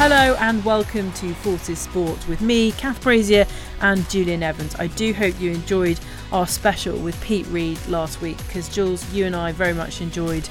Hello 0.00 0.34
and 0.40 0.64
welcome 0.64 1.12
to 1.12 1.34
Forces 1.34 1.78
Sport 1.78 2.26
with 2.26 2.40
me, 2.40 2.72
Kath 2.72 3.02
Brazier, 3.02 3.46
and 3.82 4.08
Julian 4.08 4.42
Evans. 4.42 4.74
I 4.76 4.86
do 4.86 5.12
hope 5.12 5.38
you 5.38 5.50
enjoyed 5.50 6.00
our 6.32 6.46
special 6.46 6.96
with 6.96 7.20
Pete 7.20 7.46
Reed 7.48 7.78
last 7.86 8.22
week 8.22 8.38
because 8.46 8.70
Jules, 8.70 9.12
you 9.12 9.26
and 9.26 9.36
I 9.36 9.52
very 9.52 9.74
much 9.74 10.00
enjoyed 10.00 10.48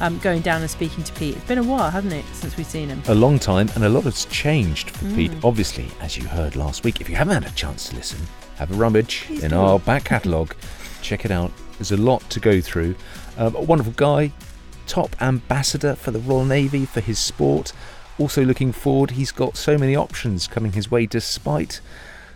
um, 0.00 0.18
going 0.18 0.42
down 0.42 0.62
and 0.62 0.68
speaking 0.70 1.04
to 1.04 1.12
Pete. 1.12 1.36
It's 1.36 1.44
been 1.44 1.58
a 1.58 1.62
while, 1.62 1.92
hasn't 1.92 2.12
it, 2.12 2.24
since 2.32 2.56
we've 2.56 2.66
seen 2.66 2.88
him? 2.88 3.00
A 3.06 3.14
long 3.14 3.38
time, 3.38 3.68
and 3.76 3.84
a 3.84 3.88
lot 3.88 4.02
has 4.02 4.24
changed 4.24 4.90
for 4.90 5.04
Mm. 5.04 5.14
Pete. 5.14 5.32
Obviously, 5.44 5.86
as 6.00 6.16
you 6.16 6.26
heard 6.26 6.56
last 6.56 6.82
week, 6.82 7.00
if 7.00 7.08
you 7.08 7.14
haven't 7.14 7.40
had 7.40 7.52
a 7.52 7.54
chance 7.54 7.90
to 7.90 7.94
listen, 7.94 8.18
have 8.56 8.72
a 8.72 8.74
rummage 8.74 9.26
Please 9.26 9.44
in 9.44 9.52
our 9.52 9.78
back 9.78 10.02
catalogue. 10.06 10.56
Check 11.02 11.24
it 11.24 11.30
out. 11.30 11.52
There's 11.78 11.92
a 11.92 11.96
lot 11.96 12.28
to 12.30 12.40
go 12.40 12.60
through. 12.60 12.96
Um, 13.36 13.54
a 13.54 13.62
wonderful 13.62 13.92
guy, 13.94 14.32
top 14.88 15.14
ambassador 15.22 15.94
for 15.94 16.10
the 16.10 16.18
Royal 16.18 16.44
Navy 16.44 16.84
for 16.84 17.00
his 17.00 17.20
sport. 17.20 17.72
Also 18.18 18.44
looking 18.44 18.72
forward, 18.72 19.12
he's 19.12 19.32
got 19.32 19.56
so 19.56 19.78
many 19.78 19.94
options 19.94 20.46
coming 20.46 20.72
his 20.72 20.90
way 20.90 21.06
despite 21.06 21.80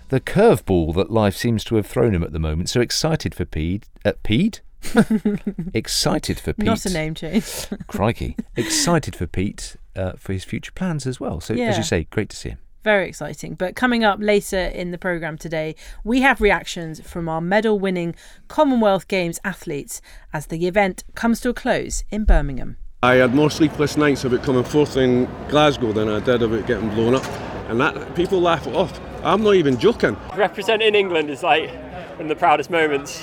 the 0.08 0.20
curveball 0.20 0.94
that 0.94 1.10
life 1.10 1.36
seems 1.36 1.64
to 1.64 1.76
have 1.76 1.86
thrown 1.86 2.14
him 2.14 2.22
at 2.22 2.32
the 2.32 2.38
moment. 2.38 2.68
So 2.68 2.80
excited 2.80 3.34
for 3.34 3.44
Pete. 3.44 3.86
Uh, 4.04 4.12
Pete? 4.22 4.60
excited 5.74 6.38
for 6.38 6.52
Pete. 6.52 6.66
Not 6.66 6.84
a 6.86 6.90
name 6.90 7.14
change. 7.14 7.66
Crikey. 7.86 8.36
Excited 8.56 9.16
for 9.16 9.26
Pete 9.26 9.76
uh, 9.96 10.12
for 10.12 10.32
his 10.32 10.44
future 10.44 10.72
plans 10.72 11.06
as 11.06 11.18
well. 11.18 11.40
So, 11.40 11.54
as 11.54 11.78
you 11.78 11.84
say, 11.84 12.04
great 12.04 12.28
to 12.30 12.36
see 12.36 12.50
him. 12.50 12.58
Very 12.84 13.08
exciting. 13.08 13.54
But 13.54 13.76
coming 13.76 14.02
up 14.02 14.18
later 14.20 14.58
in 14.58 14.90
the 14.90 14.98
programme 14.98 15.38
today, 15.38 15.76
we 16.02 16.22
have 16.22 16.40
reactions 16.40 17.00
from 17.00 17.28
our 17.28 17.40
medal 17.40 17.78
winning 17.78 18.14
Commonwealth 18.48 19.06
Games 19.06 19.38
athletes 19.44 20.02
as 20.32 20.46
the 20.46 20.66
event 20.66 21.04
comes 21.14 21.40
to 21.40 21.48
a 21.48 21.54
close 21.54 22.02
in 22.10 22.24
Birmingham. 22.24 22.76
I 23.04 23.16
had 23.16 23.34
more 23.34 23.50
sleepless 23.50 23.96
nights 23.96 24.24
about 24.24 24.44
coming 24.44 24.62
fourth 24.62 24.96
in 24.96 25.28
Glasgow 25.48 25.90
than 25.90 26.08
I 26.08 26.20
did 26.20 26.40
about 26.40 26.68
getting 26.68 26.88
blown 26.90 27.16
up. 27.16 27.26
And 27.68 27.80
that 27.80 28.14
people 28.14 28.40
laugh 28.40 28.64
it 28.64 28.76
off. 28.76 29.00
I'm 29.24 29.42
not 29.42 29.56
even 29.56 29.76
joking. 29.76 30.16
representing 30.36 30.94
England 30.94 31.28
is 31.28 31.42
like 31.42 31.68
one 32.12 32.20
of 32.20 32.28
the 32.28 32.36
proudest 32.36 32.70
moments 32.70 33.20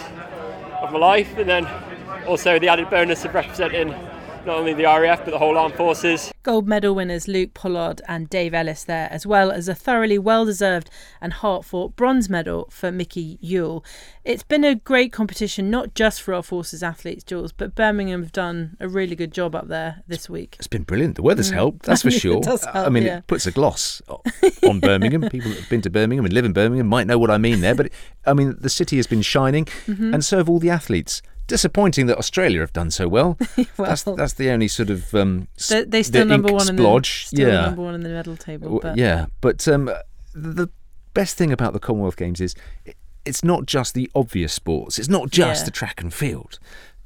of 0.81 0.91
my 0.91 0.99
life, 0.99 1.33
and 1.37 1.47
then 1.47 1.65
also 2.27 2.59
the 2.59 2.67
added 2.67 2.89
bonus 2.89 3.23
of 3.23 3.33
representing 3.33 3.95
not 4.49 4.57
only 4.57 4.73
the 4.73 4.83
RAF 4.83 5.23
but 5.23 5.31
the 5.31 5.37
whole 5.37 5.57
armed 5.57 5.75
forces. 5.75 6.31
Gold 6.41 6.67
medal 6.67 6.95
winners 6.95 7.27
Luke 7.27 7.53
Pollard 7.53 8.01
and 8.07 8.27
Dave 8.29 8.53
Ellis 8.53 8.83
there, 8.83 9.07
as 9.11 9.25
well 9.27 9.51
as 9.51 9.67
a 9.67 9.75
thoroughly 9.75 10.17
well 10.17 10.43
deserved 10.45 10.89
and 11.21 11.33
heart 11.33 11.65
fought 11.65 11.95
bronze 11.95 12.29
medal 12.29 12.67
for 12.71 12.91
Mickey 12.91 13.37
Yule. 13.41 13.85
It's 14.25 14.41
been 14.43 14.63
a 14.63 14.73
great 14.75 15.11
competition, 15.13 15.69
not 15.69 15.93
just 15.93 16.21
for 16.21 16.33
our 16.33 16.41
forces 16.43 16.81
athletes, 16.81 17.23
Jules, 17.23 17.51
but 17.51 17.75
Birmingham 17.75 18.23
have 18.23 18.31
done 18.31 18.75
a 18.79 18.87
really 18.89 19.15
good 19.15 19.31
job 19.31 19.53
up 19.55 19.67
there 19.67 20.01
this 20.07 20.29
week. 20.29 20.55
It's 20.57 20.67
been 20.67 20.83
brilliant. 20.83 21.15
The 21.15 21.21
weather's 21.23 21.51
helped, 21.51 21.83
that's 21.83 22.01
for 22.01 22.09
Mm. 22.09 22.15
It 22.15 22.19
sure. 22.19 22.41
does 22.41 22.65
I 22.73 22.89
mean, 22.89 23.03
yeah. 23.03 23.17
it 23.19 23.27
puts 23.27 23.45
a 23.45 23.51
gloss 23.51 24.01
on 24.67 24.79
Birmingham. 24.79 25.29
People 25.29 25.51
that 25.51 25.59
have 25.59 25.69
been 25.69 25.81
to 25.83 25.89
Birmingham 25.91 26.25
and 26.25 26.33
live 26.33 26.45
in 26.45 26.53
Birmingham 26.53 26.87
might 26.87 27.05
know 27.07 27.17
what 27.19 27.29
I 27.29 27.37
mean 27.37 27.61
there. 27.61 27.75
But, 27.75 27.87
it, 27.87 27.93
I 28.25 28.33
mean, 28.33 28.55
the 28.59 28.69
city 28.69 28.97
has 28.97 29.05
been 29.07 29.21
shining, 29.21 29.65
Mm-hmm. 29.65 30.13
and 30.15 30.25
so 30.25 30.37
have 30.37 30.49
all 30.49 30.59
the 30.59 30.69
athletes. 30.71 31.21
Disappointing 31.49 32.05
that 32.07 32.17
Australia 32.17 32.61
have 32.61 32.71
done 32.73 32.91
so 32.91 33.07
well. 33.07 33.37
that's, 33.77 34.05
Well- 34.05 34.15
that's 34.15 34.33
the 34.33 34.49
only 34.49 34.67
sort 34.67 34.89
of. 34.89 35.13
Um, 35.13 35.47
They, 35.69 35.83
they 35.83 36.03
still 36.03 36.21
the 36.21 36.29
number 36.29 36.53
one 36.53 36.69
in 36.69 36.75
the 36.77 37.01
still 37.03 37.47
yeah. 37.49 37.61
number 37.65 37.81
one 37.81 37.95
in 37.95 38.01
the 38.03 38.09
medal 38.09 38.37
table. 38.37 38.79
But 38.81 38.97
Yeah, 38.97 39.25
but 39.41 39.67
um, 39.67 39.89
the 40.33 40.69
best 41.13 41.37
thing 41.37 41.51
about 41.51 41.73
the 41.73 41.79
Commonwealth 41.79 42.15
Games 42.15 42.39
is 42.39 42.55
it, 42.85 42.95
it's 43.25 43.43
not 43.43 43.65
just 43.65 43.93
the 43.93 44.09
obvious 44.15 44.53
sports. 44.53 44.97
It's 44.97 45.09
not 45.09 45.29
just 45.29 45.61
Yeah. 45.61 45.65
the 45.65 45.71
track 45.71 46.01
and 46.01 46.13
field. 46.13 46.59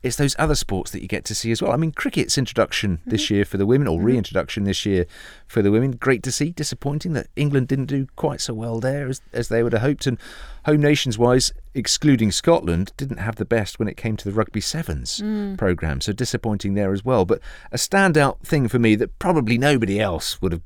It's 0.03 0.17
those 0.17 0.35
other 0.37 0.55
sports 0.55 0.91
that 0.91 1.01
you 1.01 1.07
get 1.07 1.23
to 1.25 1.33
see 1.35 1.49
as 1.51 1.61
well. 1.61 1.71
I 1.71 1.77
mean, 1.77 1.91
cricket's 1.93 2.37
introduction 2.37 2.97
Mm-hmm. 2.97 3.09
this 3.09 3.29
year 3.29 3.45
for 3.45 3.57
the 3.57 3.65
women, 3.65 3.87
or 3.87 4.01
reintroduction 4.01 4.65
this 4.65 4.85
year 4.85 5.05
for 5.47 5.61
the 5.61 5.71
women. 5.71 5.91
Great 5.91 6.21
to 6.23 6.31
see. 6.31 6.49
Disappointing 6.51 7.13
that 7.13 7.27
England 7.37 7.69
didn't 7.69 7.85
do 7.85 8.07
quite 8.17 8.41
so 8.41 8.53
well 8.53 8.79
there 8.81 9.07
as, 9.07 9.21
as 9.31 9.47
they 9.47 9.63
would 9.63 9.71
have 9.73 9.81
hoped. 9.81 10.05
And 10.05 10.17
home 10.65 10.81
nations 10.81 11.17
wise, 11.17 11.53
excluding 11.73 12.31
Scotland, 12.31 12.91
didn't 12.97 13.17
have 13.17 13.37
the 13.37 13.45
best 13.45 13.79
when 13.79 13.87
it 13.87 13.95
came 13.97 14.17
to 14.17 14.25
the 14.25 14.33
rugby 14.35 14.61
sevens 14.61 15.21
Mm. 15.21 15.57
programme. 15.57 16.01
So 16.01 16.11
disappointing 16.11 16.73
there 16.73 16.91
as 16.91 17.05
well. 17.05 17.23
But 17.25 17.39
a 17.71 17.77
standout 17.77 18.39
thing 18.41 18.67
for 18.67 18.79
me 18.79 18.95
that 18.95 19.17
probably 19.19 19.57
nobody 19.57 19.99
else 20.01 20.41
would 20.41 20.51
have. 20.51 20.61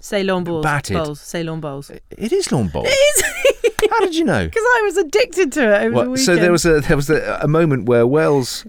Say 0.00 0.20
Ceylon 0.20 0.44
bowls, 0.44 0.62
Batted. 0.62 0.96
bowls, 0.98 1.20
Ceylon 1.20 1.60
bowls. 1.60 1.90
It 2.10 2.32
is 2.32 2.52
lawn 2.52 2.68
bowl. 2.68 2.86
How 3.90 4.00
did 4.00 4.14
you 4.14 4.24
know? 4.24 4.44
Because 4.46 4.62
I 4.64 4.82
was 4.84 4.96
addicted 4.96 5.52
to 5.52 5.62
it 5.62 5.80
over 5.82 5.88
the 5.90 5.94
Well, 5.96 6.04
weekend. 6.10 6.26
so 6.26 6.36
there 6.36 6.52
was 6.52 6.64
a 6.66 6.80
there 6.80 6.96
was 6.96 7.10
a, 7.10 7.38
a 7.42 7.48
moment 7.48 7.86
where 7.88 8.06
Wells, 8.06 8.64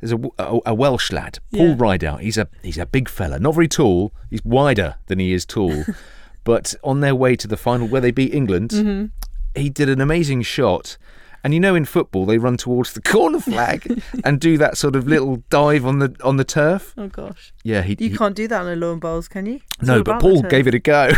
there's 0.00 0.12
a, 0.12 0.20
a, 0.38 0.60
a 0.66 0.74
Welsh 0.74 1.10
lad, 1.12 1.38
Paul 1.54 1.68
Yeah. 1.70 1.74
Rideout. 1.78 2.20
He's 2.20 2.38
a 2.38 2.48
he's 2.62 2.78
a 2.78 2.86
big 2.86 3.08
fella, 3.08 3.38
not 3.38 3.54
very 3.54 3.68
tall. 3.68 4.12
He's 4.30 4.44
wider 4.44 4.96
than 5.06 5.18
he 5.18 5.32
is 5.32 5.44
tall, 5.46 5.84
but 6.44 6.74
on 6.84 7.00
their 7.00 7.14
way 7.14 7.36
to 7.36 7.46
the 7.48 7.56
final 7.56 7.86
where 7.88 8.00
they 8.00 8.10
beat 8.10 8.34
England, 8.34 8.70
Mm-hmm. 8.70 9.60
he 9.60 9.70
did 9.70 9.88
an 9.88 10.00
amazing 10.00 10.42
shot. 10.42 10.96
And 11.44 11.52
you 11.52 11.58
know, 11.58 11.74
in 11.74 11.84
football, 11.86 12.24
they 12.24 12.38
run 12.38 12.56
towards 12.56 12.92
the 12.92 13.02
corner 13.14 13.40
flag 13.40 14.00
and 14.24 14.40
do 14.40 14.56
that 14.58 14.76
sort 14.78 14.94
of 14.94 15.08
little 15.08 15.42
dive 15.50 15.84
on 15.84 15.98
the 15.98 16.14
on 16.22 16.36
the 16.36 16.44
turf. 16.44 16.94
Oh 16.96 17.08
gosh, 17.08 17.52
Yeah, 17.64 17.82
he, 17.82 17.96
you 17.98 18.10
he 18.10 18.16
can't 18.16 18.36
do 18.36 18.46
that 18.46 18.60
on 18.60 18.68
a 18.68 18.76
lawn 18.76 19.00
bowls, 19.00 19.26
can 19.26 19.46
you? 19.46 19.60
It's 19.80 19.88
no, 19.88 20.04
but 20.04 20.20
Paul 20.20 20.42
gave 20.42 20.68
it 20.68 20.74
a 20.74 20.78
go. 20.78 21.10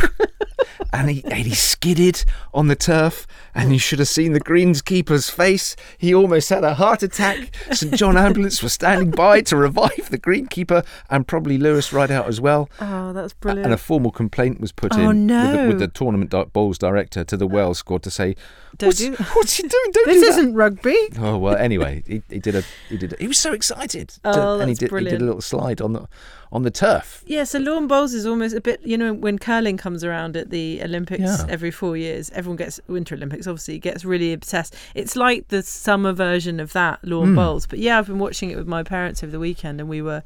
And 0.94 1.10
he 1.10 1.24
and 1.24 1.44
he 1.46 1.54
skidded 1.54 2.24
on 2.54 2.68
the 2.68 2.76
turf 2.76 3.26
and 3.54 3.72
you 3.72 3.78
should 3.78 3.98
have 3.98 4.08
seen 4.08 4.32
the 4.32 4.40
greenskeeper's 4.40 5.28
face. 5.28 5.76
He 5.98 6.14
almost 6.14 6.48
had 6.48 6.64
a 6.64 6.74
heart 6.74 7.02
attack. 7.02 7.54
St 7.72 7.94
John 7.94 8.16
ambulance 8.16 8.62
was 8.62 8.72
standing 8.72 9.10
by 9.10 9.40
to 9.42 9.56
revive 9.56 10.08
the 10.10 10.18
greenkeeper 10.18 10.84
and 11.10 11.26
probably 11.26 11.58
Lewis 11.58 11.92
right 11.92 12.10
out 12.10 12.28
as 12.28 12.40
well. 12.40 12.70
Oh, 12.80 13.12
that's 13.12 13.32
brilliant. 13.34 13.66
And 13.66 13.74
a 13.74 13.76
formal 13.76 14.10
complaint 14.12 14.60
was 14.60 14.72
put 14.72 14.92
Oh, 14.94 15.10
in 15.10 15.26
with, 15.26 15.52
the, 15.52 15.64
with 15.68 15.78
the 15.80 15.88
tournament 15.88 16.30
di- 16.30 16.44
bowls 16.44 16.78
director 16.78 17.24
to 17.24 17.36
the 17.36 17.46
Wales 17.46 17.78
squad 17.78 18.02
to 18.04 18.10
say, 18.10 18.36
what's, 18.80 18.98
do- 18.98 19.12
what's 19.34 19.54
he 19.56 19.62
doing? 19.62 19.90
Don't 19.92 20.06
this 20.06 20.22
do 20.22 20.28
isn't 20.28 20.54
rugby. 20.54 20.96
Oh 21.18 21.36
well. 21.38 21.56
Anyway, 21.56 22.02
he, 22.06 22.22
he 22.30 22.38
did 22.38 22.54
a 22.54 22.62
he 22.88 22.96
did 22.96 23.12
a, 23.12 23.16
he 23.18 23.26
was 23.28 23.38
so 23.38 23.52
excited. 23.52 24.08
to- 24.10 24.20
Oh, 24.24 24.60
and 24.60 24.68
he 24.68 24.74
that's 24.74 24.90
did 24.90 24.98
he 24.98 25.04
did 25.10 25.22
a 25.22 25.24
little 25.24 25.40
slide 25.40 25.80
on 25.80 25.92
the 25.92 26.08
on 26.52 26.62
the 26.62 26.70
turf. 26.70 27.24
Yeah, 27.26 27.42
so 27.44 27.58
lawn 27.58 27.88
bowls 27.88 28.14
is 28.14 28.26
almost 28.26 28.54
a 28.54 28.60
bit, 28.60 28.80
you 28.84 28.96
know, 28.96 29.12
when 29.12 29.40
curling 29.40 29.76
comes 29.76 30.04
around 30.04 30.36
at 30.36 30.50
the 30.50 30.80
Olympics 30.84 31.20
Yeah. 31.22 31.46
every 31.48 31.70
four 31.70 31.96
years, 31.96 32.30
everyone 32.34 32.56
gets, 32.56 32.78
Winter 32.86 33.14
Olympics 33.14 33.46
obviously, 33.46 33.78
gets 33.78 34.04
really 34.04 34.32
obsessed. 34.32 34.74
It's 34.94 35.16
like 35.16 35.48
the 35.48 35.62
summer 35.62 36.12
version 36.12 36.60
of 36.60 36.72
that, 36.74 37.00
lawn 37.04 37.28
Hmm. 37.30 37.36
bowls. 37.36 37.66
But 37.66 37.78
yeah, 37.80 37.98
I've 37.98 38.06
been 38.06 38.18
watching 38.18 38.50
it 38.50 38.56
with 38.56 38.68
my 38.68 38.82
parents 38.82 39.22
over 39.22 39.32
the 39.32 39.38
weekend 39.40 39.80
and 39.80 39.88
we 39.88 40.02
were 40.02 40.22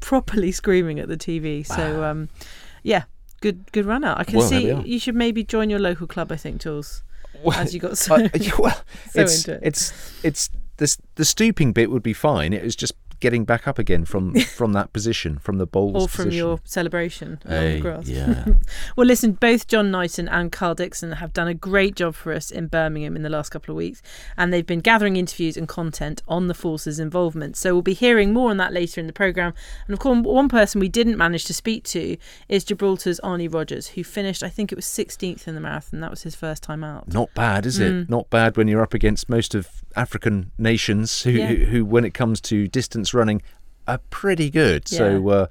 properly 0.00 0.52
screaming 0.60 0.98
at 1.00 1.08
the 1.08 1.16
TV. 1.16 1.66
So, 1.66 2.04
um, 2.04 2.28
yeah, 2.82 3.04
good 3.40 3.70
good 3.72 3.86
run 3.86 4.04
out. 4.04 4.18
I 4.18 4.24
can 4.24 4.38
Well, 4.38 4.48
see 4.48 4.72
you 4.84 4.98
should 4.98 5.14
maybe 5.16 5.42
join 5.44 5.70
your 5.70 5.80
local 5.80 6.06
club, 6.06 6.30
I 6.30 6.36
think, 6.36 6.60
Jules, 6.60 7.02
Well, 7.42 7.58
as 7.58 7.72
you 7.74 7.80
got 7.80 7.98
so. 7.98 8.14
Uh, 8.24 8.28
well, 8.58 8.82
So 9.10 9.20
it's, 9.22 9.38
into 9.48 9.52
it. 9.54 9.60
it's 9.64 9.92
it's 10.22 10.50
the 10.78 10.96
the 11.16 11.24
stooping 11.24 11.72
bit 11.72 11.90
would 11.90 12.02
be 12.02 12.12
fine. 12.14 12.52
It 12.52 12.62
was 12.64 12.74
just 12.74 12.94
getting 13.22 13.44
back 13.46 13.66
up 13.66 13.78
again 13.78 14.04
from 14.04 14.34
from 14.58 14.74
that 14.74 14.92
position, 14.92 15.38
from 15.38 15.56
the 15.56 15.66
bowls 15.66 15.94
or 15.94 16.08
from 16.08 16.24
position. 16.26 16.38
your 16.38 16.60
celebration 16.64 17.38
on 17.46 17.50
the 17.64 17.80
grass. 17.80 18.06
yeah. 18.08 18.44
Well, 18.96 19.06
listen, 19.06 19.32
both 19.32 19.66
John 19.68 19.90
Knighton 19.90 20.28
and 20.28 20.52
Carl 20.52 20.74
Dixon 20.74 21.12
have 21.12 21.32
done 21.32 21.48
a 21.48 21.54
great 21.54 21.94
job 21.96 22.14
for 22.14 22.32
us 22.34 22.50
in 22.50 22.66
Birmingham 22.66 23.16
in 23.16 23.22
the 23.22 23.30
last 23.30 23.48
couple 23.48 23.72
of 23.72 23.76
weeks, 23.76 24.02
and 24.36 24.52
they've 24.52 24.66
been 24.66 24.80
gathering 24.80 25.16
interviews 25.16 25.56
and 25.56 25.66
content 25.66 26.22
on 26.28 26.48
the 26.48 26.54
force's 26.54 26.98
involvement. 26.98 27.56
So 27.56 27.72
we'll 27.72 27.82
be 27.82 27.94
hearing 27.94 28.32
more 28.34 28.50
on 28.50 28.58
that 28.58 28.72
later 28.72 29.00
in 29.00 29.06
the 29.06 29.12
programme. 29.12 29.54
And 29.86 29.94
of 29.94 30.00
course, 30.00 30.18
one 30.22 30.48
person 30.50 30.80
we 30.80 30.88
didn't 30.90 31.16
manage 31.16 31.44
to 31.46 31.54
speak 31.54 31.84
to 31.84 32.16
is 32.48 32.64
Gibraltar's 32.64 33.20
Arnie 33.24 33.52
Rogers, 33.52 33.88
who 33.88 34.04
finished, 34.04 34.42
I 34.42 34.48
think 34.48 34.72
it 34.72 34.76
was 34.76 34.84
16th 34.84 35.46
in 35.48 35.54
the 35.54 35.60
marathon. 35.60 36.00
That 36.00 36.10
was 36.10 36.22
his 36.22 36.34
first 36.34 36.62
time 36.62 36.82
out. 36.84 37.08
Not 37.12 37.32
bad, 37.34 37.64
is 37.66 37.78
Mm. 37.78 38.02
it? 38.02 38.10
Not 38.10 38.28
bad 38.30 38.56
when 38.56 38.68
you're 38.68 38.82
up 38.82 38.94
against 38.94 39.28
most 39.28 39.54
of 39.54 39.68
African 39.96 40.50
nations 40.58 41.22
who, 41.22 41.30
Yeah. 41.30 41.46
who, 41.48 41.64
who 41.66 41.84
when 41.84 42.04
it 42.04 42.14
comes 42.14 42.40
to 42.42 42.68
distance 42.68 43.12
running, 43.14 43.42
are 43.86 43.98
pretty 44.10 44.48
good. 44.50 44.86
So, 44.88 45.28
uh, 45.28 45.46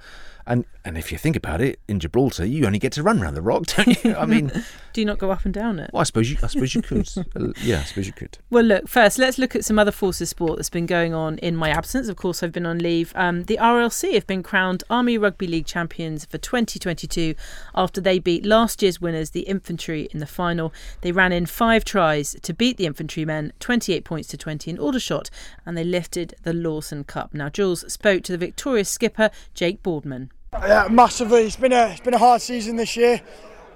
and 0.46 0.66
and 0.84 0.98
if 0.98 1.12
you 1.12 1.18
think 1.18 1.36
about 1.36 1.62
it, 1.62 1.80
in 1.88 2.00
Gibraltar, 2.00 2.46
you 2.46 2.66
only 2.66 2.80
get 2.80 2.92
to 2.94 3.04
run 3.04 3.22
around 3.22 3.36
the 3.36 3.42
rock, 3.42 3.66
don't 3.78 4.04
you? 4.04 4.16
I 4.16 4.26
mean, 4.26 4.52
Do 4.94 5.00
you 5.00 5.06
not 5.06 5.20
go 5.20 5.32
up 5.32 5.46
and 5.46 5.54
down 5.54 5.80
it? 5.80 5.90
well, 5.94 6.02
I 6.02 6.04
suppose 6.04 6.30
you, 6.30 6.38
I 6.44 6.48
suppose 6.48 6.76
you 6.76 6.82
could. 6.82 7.10
Uh, 7.34 7.54
yeah, 7.62 7.80
I 7.80 7.84
suppose 7.84 8.08
you 8.08 8.14
could. 8.14 8.38
Well, 8.50 8.64
look, 8.64 8.88
first, 8.88 9.18
let's 9.18 9.38
look 9.38 9.56
at 9.56 9.64
some 9.64 9.80
other 9.80 9.92
forces 9.92 10.30
sport 10.30 10.58
that's 10.58 10.70
been 10.70 10.86
going 10.86 11.14
on 11.14 11.38
in 11.38 11.56
my 11.56 11.70
absence. 11.70 12.10
Of 12.10 12.18
course, 12.18 12.44
I've 12.44 12.52
been 12.52 12.66
on 12.66 12.80
leave. 12.80 13.14
Um, 13.16 13.44
the 13.44 13.58
RLC 13.62 14.14
have 14.16 14.28
been 14.28 14.44
crowned 14.44 14.84
Army 14.90 15.18
Rugby 15.18 15.48
League 15.48 15.66
champions 15.66 16.26
for 16.26 16.38
2022 16.38 17.36
after 17.76 18.02
they 18.02 18.20
beat 18.20 18.46
last 18.46 18.82
year's 18.82 19.00
winners, 19.00 19.30
the 19.30 19.42
Infantry, 19.42 20.10
in 20.12 20.20
the 20.20 20.26
final. 20.26 20.74
They 21.02 21.12
ran 21.12 21.32
in 21.32 21.46
five 21.46 21.86
tries 21.86 22.36
to 22.42 22.54
beat 22.54 22.78
the 22.78 22.86
Infantrymen, 22.86 23.54
28 23.60 24.04
points 24.04 24.28
to 24.30 24.38
20 24.38 24.72
in 24.72 24.80
Aldershot, 24.80 25.30
and 25.66 25.78
they 25.78 25.86
lifted 25.86 26.34
the 26.44 26.54
Lawson 26.54 27.04
Cup. 27.04 27.34
Now, 27.34 27.50
Jules 27.50 27.92
spoke 27.92 28.24
to 28.24 28.32
the 28.32 28.38
victorious 28.38 28.90
skipper, 28.90 29.30
Jake 29.54 29.82
Boardman. 29.84 30.32
Yeah, 30.54 30.90
massively. 30.92 31.44
It's 31.44 31.56
been 31.56 31.72
a 31.72 31.88
it's 31.88 32.02
been 32.02 32.14
a 32.14 32.18
hard 32.18 32.42
season 32.42 32.76
this 32.76 32.98
year. 32.98 33.22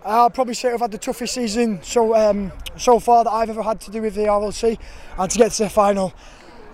I'll 0.04 0.30
probably 0.30 0.54
say 0.54 0.72
I've 0.72 0.81
had 0.81 0.92
the 0.92 0.98
toughest 0.98 1.33
season 1.33 1.81
so 1.81 2.13
um, 2.13 2.51
so 2.77 3.00
far 3.00 3.24
that 3.24 3.31
I've 3.31 3.50
ever 3.50 3.63
had 3.63 3.80
to 3.81 3.92
do 3.92 4.01
with 4.01 4.13
the 4.13 4.24
RLC, 4.24 4.77
and 5.18 5.31
to 5.31 5.38
get 5.38 5.51
to 5.54 5.63
the 5.63 5.69
final 5.69 6.13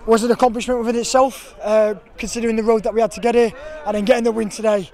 was 0.04 0.24
an 0.24 0.32
accomplishment 0.32 0.80
within 0.80 0.96
itself, 0.96 1.54
uh, 1.62 1.94
considering 2.18 2.56
the 2.56 2.64
road 2.64 2.82
that 2.82 2.92
we 2.92 3.00
had 3.00 3.12
to 3.12 3.20
get 3.20 3.36
here, 3.36 3.52
and 3.86 3.96
then 3.96 4.04
getting 4.04 4.24
the 4.24 4.32
win 4.32 4.48
today. 4.48 4.90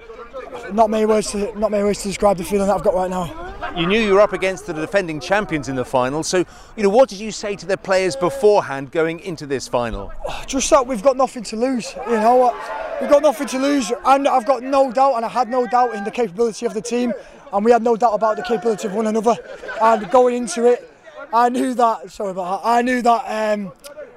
Not 0.73 0.89
many 0.89 1.05
words 1.05 1.31
to 1.31 1.57
not 1.57 1.71
many 1.71 1.83
words 1.83 2.01
to 2.03 2.07
describe 2.07 2.37
the 2.37 2.43
feeling 2.43 2.67
that 2.67 2.75
I've 2.75 2.83
got 2.83 2.93
right 2.93 3.09
now. 3.09 3.55
You 3.75 3.87
knew 3.87 3.99
you 3.99 4.13
were 4.13 4.21
up 4.21 4.33
against 4.33 4.65
the 4.65 4.73
defending 4.73 5.19
champions 5.19 5.69
in 5.69 5.75
the 5.75 5.85
final, 5.85 6.23
so 6.23 6.45
you 6.75 6.83
know 6.83 6.89
what 6.89 7.09
did 7.09 7.19
you 7.19 7.31
say 7.31 7.55
to 7.55 7.65
the 7.65 7.77
players 7.77 8.15
beforehand 8.15 8.91
going 8.91 9.19
into 9.19 9.45
this 9.45 9.67
final? 9.67 10.11
Just 10.47 10.69
that 10.69 10.85
we've 10.85 11.03
got 11.03 11.17
nothing 11.17 11.43
to 11.43 11.55
lose. 11.55 11.93
You 12.07 12.17
know 12.17 12.35
what? 12.35 12.55
We've 13.01 13.09
got 13.09 13.23
nothing 13.23 13.47
to 13.47 13.59
lose, 13.59 13.91
and 14.05 14.27
I've 14.27 14.45
got 14.45 14.63
no 14.63 14.91
doubt, 14.91 15.15
and 15.15 15.25
I 15.25 15.29
had 15.29 15.49
no 15.49 15.65
doubt 15.67 15.95
in 15.95 16.03
the 16.03 16.11
capability 16.11 16.65
of 16.65 16.73
the 16.73 16.81
team, 16.81 17.13
and 17.53 17.63
we 17.63 17.71
had 17.71 17.81
no 17.81 17.95
doubt 17.95 18.13
about 18.13 18.35
the 18.37 18.43
capability 18.43 18.87
of 18.87 18.93
one 18.93 19.07
another. 19.07 19.35
And 19.81 20.09
going 20.11 20.35
into 20.35 20.65
it, 20.65 20.91
I 21.31 21.49
knew 21.49 21.73
that. 21.75 22.11
Sorry 22.11 22.31
about 22.31 22.63
that. 22.63 22.67
I 22.67 22.81
knew 22.81 23.01
that 23.01 23.53
um, 23.53 23.71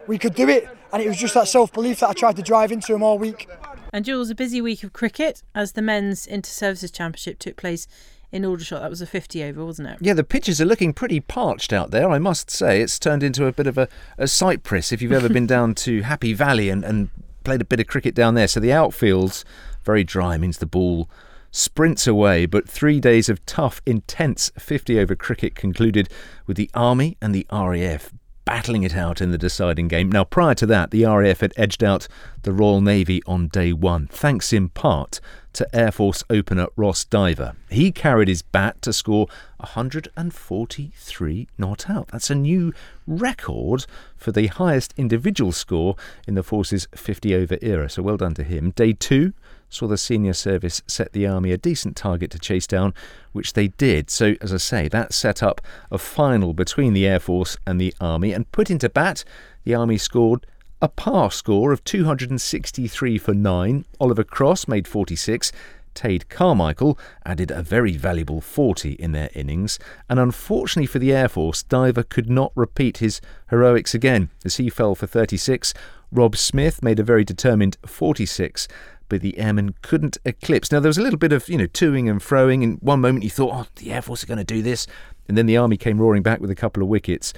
we 0.06 0.18
could 0.18 0.34
do 0.34 0.48
it, 0.48 0.68
and 0.92 1.02
it 1.02 1.08
was 1.08 1.16
just 1.16 1.34
that 1.34 1.46
self-belief 1.46 2.00
that 2.00 2.10
I 2.10 2.12
tried 2.12 2.36
to 2.36 2.42
drive 2.42 2.72
into 2.72 2.92
them 2.92 3.02
all 3.02 3.18
week. 3.18 3.48
And 3.92 4.04
Jules, 4.06 4.30
a 4.30 4.34
busy 4.34 4.62
week 4.62 4.82
of 4.84 4.92
cricket 4.92 5.42
as 5.54 5.72
the 5.72 5.82
men's 5.82 6.26
inter-services 6.26 6.90
championship 6.90 7.38
took 7.38 7.56
place 7.56 7.86
in 8.32 8.44
Aldershot. 8.44 8.80
That 8.80 8.88
was 8.88 9.02
a 9.02 9.06
50 9.06 9.44
over, 9.44 9.64
wasn't 9.64 9.88
it? 9.88 9.98
Yeah, 10.00 10.14
the 10.14 10.24
pitches 10.24 10.60
are 10.60 10.64
looking 10.64 10.94
pretty 10.94 11.20
parched 11.20 11.72
out 11.72 11.90
there, 11.90 12.08
I 12.08 12.18
must 12.18 12.50
say. 12.50 12.80
It's 12.80 12.98
turned 12.98 13.22
into 13.22 13.46
a 13.46 13.52
bit 13.52 13.66
of 13.66 13.76
a, 13.76 13.88
a 14.16 14.26
Cyprus 14.26 14.92
if 14.92 15.02
you've 15.02 15.12
ever 15.12 15.28
been 15.28 15.46
down 15.46 15.74
to 15.76 16.02
Happy 16.02 16.32
Valley 16.32 16.70
and, 16.70 16.84
and 16.84 17.10
played 17.44 17.60
a 17.60 17.66
bit 17.66 17.80
of 17.80 17.86
cricket 17.86 18.14
down 18.14 18.34
there. 18.34 18.48
So 18.48 18.60
the 18.60 18.72
outfield's 18.72 19.44
very 19.84 20.04
dry, 20.04 20.38
means 20.38 20.58
the 20.58 20.66
ball 20.66 21.10
sprints 21.50 22.06
away. 22.06 22.46
But 22.46 22.66
three 22.66 22.98
days 22.98 23.28
of 23.28 23.44
tough, 23.44 23.82
intense 23.84 24.50
50 24.58 24.98
over 24.98 25.14
cricket 25.14 25.54
concluded 25.54 26.08
with 26.46 26.56
the 26.56 26.70
Army 26.72 27.18
and 27.20 27.34
the 27.34 27.46
RAF 27.52 28.10
battling 28.44 28.82
it 28.82 28.96
out 28.96 29.20
in 29.20 29.30
the 29.30 29.38
deciding 29.38 29.88
game. 29.88 30.10
Now, 30.10 30.24
prior 30.24 30.54
to 30.56 30.66
that, 30.66 30.90
the 30.90 31.04
RAF 31.04 31.40
had 31.40 31.52
edged 31.56 31.82
out 31.84 32.08
the 32.42 32.52
Royal 32.52 32.80
Navy 32.80 33.22
on 33.26 33.48
day 33.48 33.72
one, 33.72 34.06
thanks 34.08 34.52
in 34.52 34.68
part 34.68 35.20
to 35.54 35.68
Air 35.74 35.92
Force 35.92 36.24
opener 36.30 36.66
Ross 36.76 37.04
Diver. 37.04 37.54
He 37.68 37.92
carried 37.92 38.28
his 38.28 38.42
bat 38.42 38.80
to 38.82 38.92
score 38.92 39.26
143 39.58 41.48
not 41.58 41.90
out. 41.90 42.08
That's 42.08 42.30
a 42.30 42.34
new 42.34 42.72
record 43.06 43.86
for 44.16 44.32
the 44.32 44.46
highest 44.46 44.94
individual 44.96 45.52
score 45.52 45.96
in 46.26 46.34
the 46.34 46.42
Force's 46.42 46.88
50 46.94 47.34
over 47.34 47.58
era, 47.60 47.90
so 47.90 48.02
well 48.02 48.16
done 48.16 48.34
to 48.34 48.42
him. 48.42 48.70
Day 48.70 48.92
two 48.92 49.34
saw 49.74 49.86
the 49.86 49.96
senior 49.96 50.32
service 50.32 50.82
set 50.86 51.12
the 51.12 51.26
Army 51.26 51.52
a 51.52 51.56
decent 51.56 51.96
target 51.96 52.30
to 52.32 52.38
chase 52.38 52.66
down, 52.66 52.94
which 53.32 53.54
they 53.54 53.68
did. 53.68 54.10
So, 54.10 54.34
as 54.40 54.52
I 54.52 54.58
say, 54.58 54.88
that 54.88 55.12
set 55.12 55.42
up 55.42 55.60
a 55.90 55.98
final 55.98 56.52
between 56.52 56.92
the 56.92 57.06
Air 57.06 57.20
Force 57.20 57.56
and 57.66 57.80
the 57.80 57.94
Army, 58.00 58.32
and 58.32 58.50
put 58.52 58.70
into 58.70 58.88
bat, 58.88 59.24
the 59.64 59.74
Army 59.74 59.98
scored 59.98 60.46
a 60.80 60.88
par 60.88 61.30
score 61.30 61.72
of 61.72 61.84
263 61.84 63.16
for 63.18 63.34
9. 63.34 63.84
Oliver 64.00 64.24
Cross 64.24 64.66
made 64.68 64.88
46. 64.88 65.52
Tade 65.94 66.28
Carmichael 66.28 66.98
added 67.24 67.50
a 67.50 67.62
very 67.62 67.96
valuable 67.96 68.40
40 68.40 68.92
in 68.92 69.12
their 69.12 69.30
innings, 69.34 69.78
and 70.08 70.18
unfortunately 70.18 70.86
for 70.86 70.98
the 70.98 71.12
Air 71.12 71.28
Force, 71.28 71.62
Diver 71.62 72.02
could 72.02 72.30
not 72.30 72.52
repeat 72.54 72.98
his 72.98 73.20
heroics 73.50 73.94
again 73.94 74.30
as 74.44 74.56
he 74.56 74.70
fell 74.70 74.94
for 74.94 75.06
36. 75.06 75.74
Rob 76.10 76.36
Smith 76.36 76.82
made 76.82 76.98
a 76.98 77.04
very 77.04 77.24
determined 77.24 77.76
46, 77.86 78.68
but 79.12 79.20
the 79.20 79.38
airmen 79.38 79.74
couldn't 79.82 80.16
eclipse. 80.24 80.72
Now, 80.72 80.80
there 80.80 80.88
was 80.88 80.96
a 80.96 81.02
little 81.02 81.18
bit 81.18 81.34
of, 81.34 81.46
you 81.46 81.58
know, 81.58 81.66
toing 81.66 82.10
and 82.10 82.18
froing. 82.18 82.62
In 82.62 82.78
one 82.80 83.02
moment, 83.02 83.24
you 83.24 83.28
thought, 83.28 83.52
oh, 83.52 83.66
the 83.76 83.92
Air 83.92 84.00
Force 84.00 84.24
are 84.24 84.26
going 84.26 84.38
to 84.38 84.44
do 84.44 84.62
this. 84.62 84.86
And 85.28 85.36
then 85.36 85.44
the 85.44 85.58
Army 85.58 85.76
came 85.76 86.00
roaring 86.00 86.22
back 86.22 86.40
with 86.40 86.50
a 86.50 86.54
couple 86.54 86.82
of 86.82 86.88
wickets. 86.88 87.34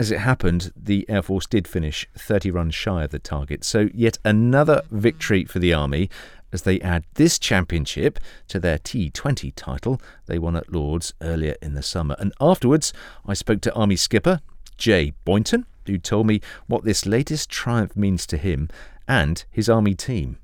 As 0.00 0.10
it 0.10 0.18
happened, 0.18 0.72
the 0.74 1.08
Air 1.08 1.22
Force 1.22 1.46
did 1.46 1.68
finish 1.68 2.08
30 2.18 2.50
runs 2.50 2.74
shy 2.74 3.04
of 3.04 3.12
the 3.12 3.20
target. 3.20 3.62
So, 3.62 3.88
yet 3.94 4.18
another 4.24 4.82
victory 4.90 5.44
for 5.44 5.60
the 5.60 5.72
Army 5.72 6.10
as 6.52 6.62
they 6.62 6.80
add 6.80 7.04
this 7.14 7.38
championship 7.38 8.18
to 8.48 8.58
their 8.58 8.78
T20 8.78 9.52
title 9.54 10.00
they 10.26 10.40
won 10.40 10.56
at 10.56 10.72
Lords 10.72 11.14
earlier 11.22 11.54
in 11.62 11.74
the 11.74 11.84
summer. 11.84 12.16
And 12.18 12.32
afterwards, 12.40 12.92
I 13.24 13.34
spoke 13.34 13.60
to 13.60 13.74
Army 13.74 13.94
skipper 13.94 14.40
Jay 14.76 15.12
Boynton, 15.24 15.66
who 15.86 15.98
told 15.98 16.26
me 16.26 16.40
what 16.66 16.82
this 16.82 17.06
latest 17.06 17.48
triumph 17.48 17.94
means 17.94 18.26
to 18.26 18.36
him 18.36 18.68
and 19.06 19.44
his 19.52 19.68
Army 19.68 19.94
team. 19.94 20.38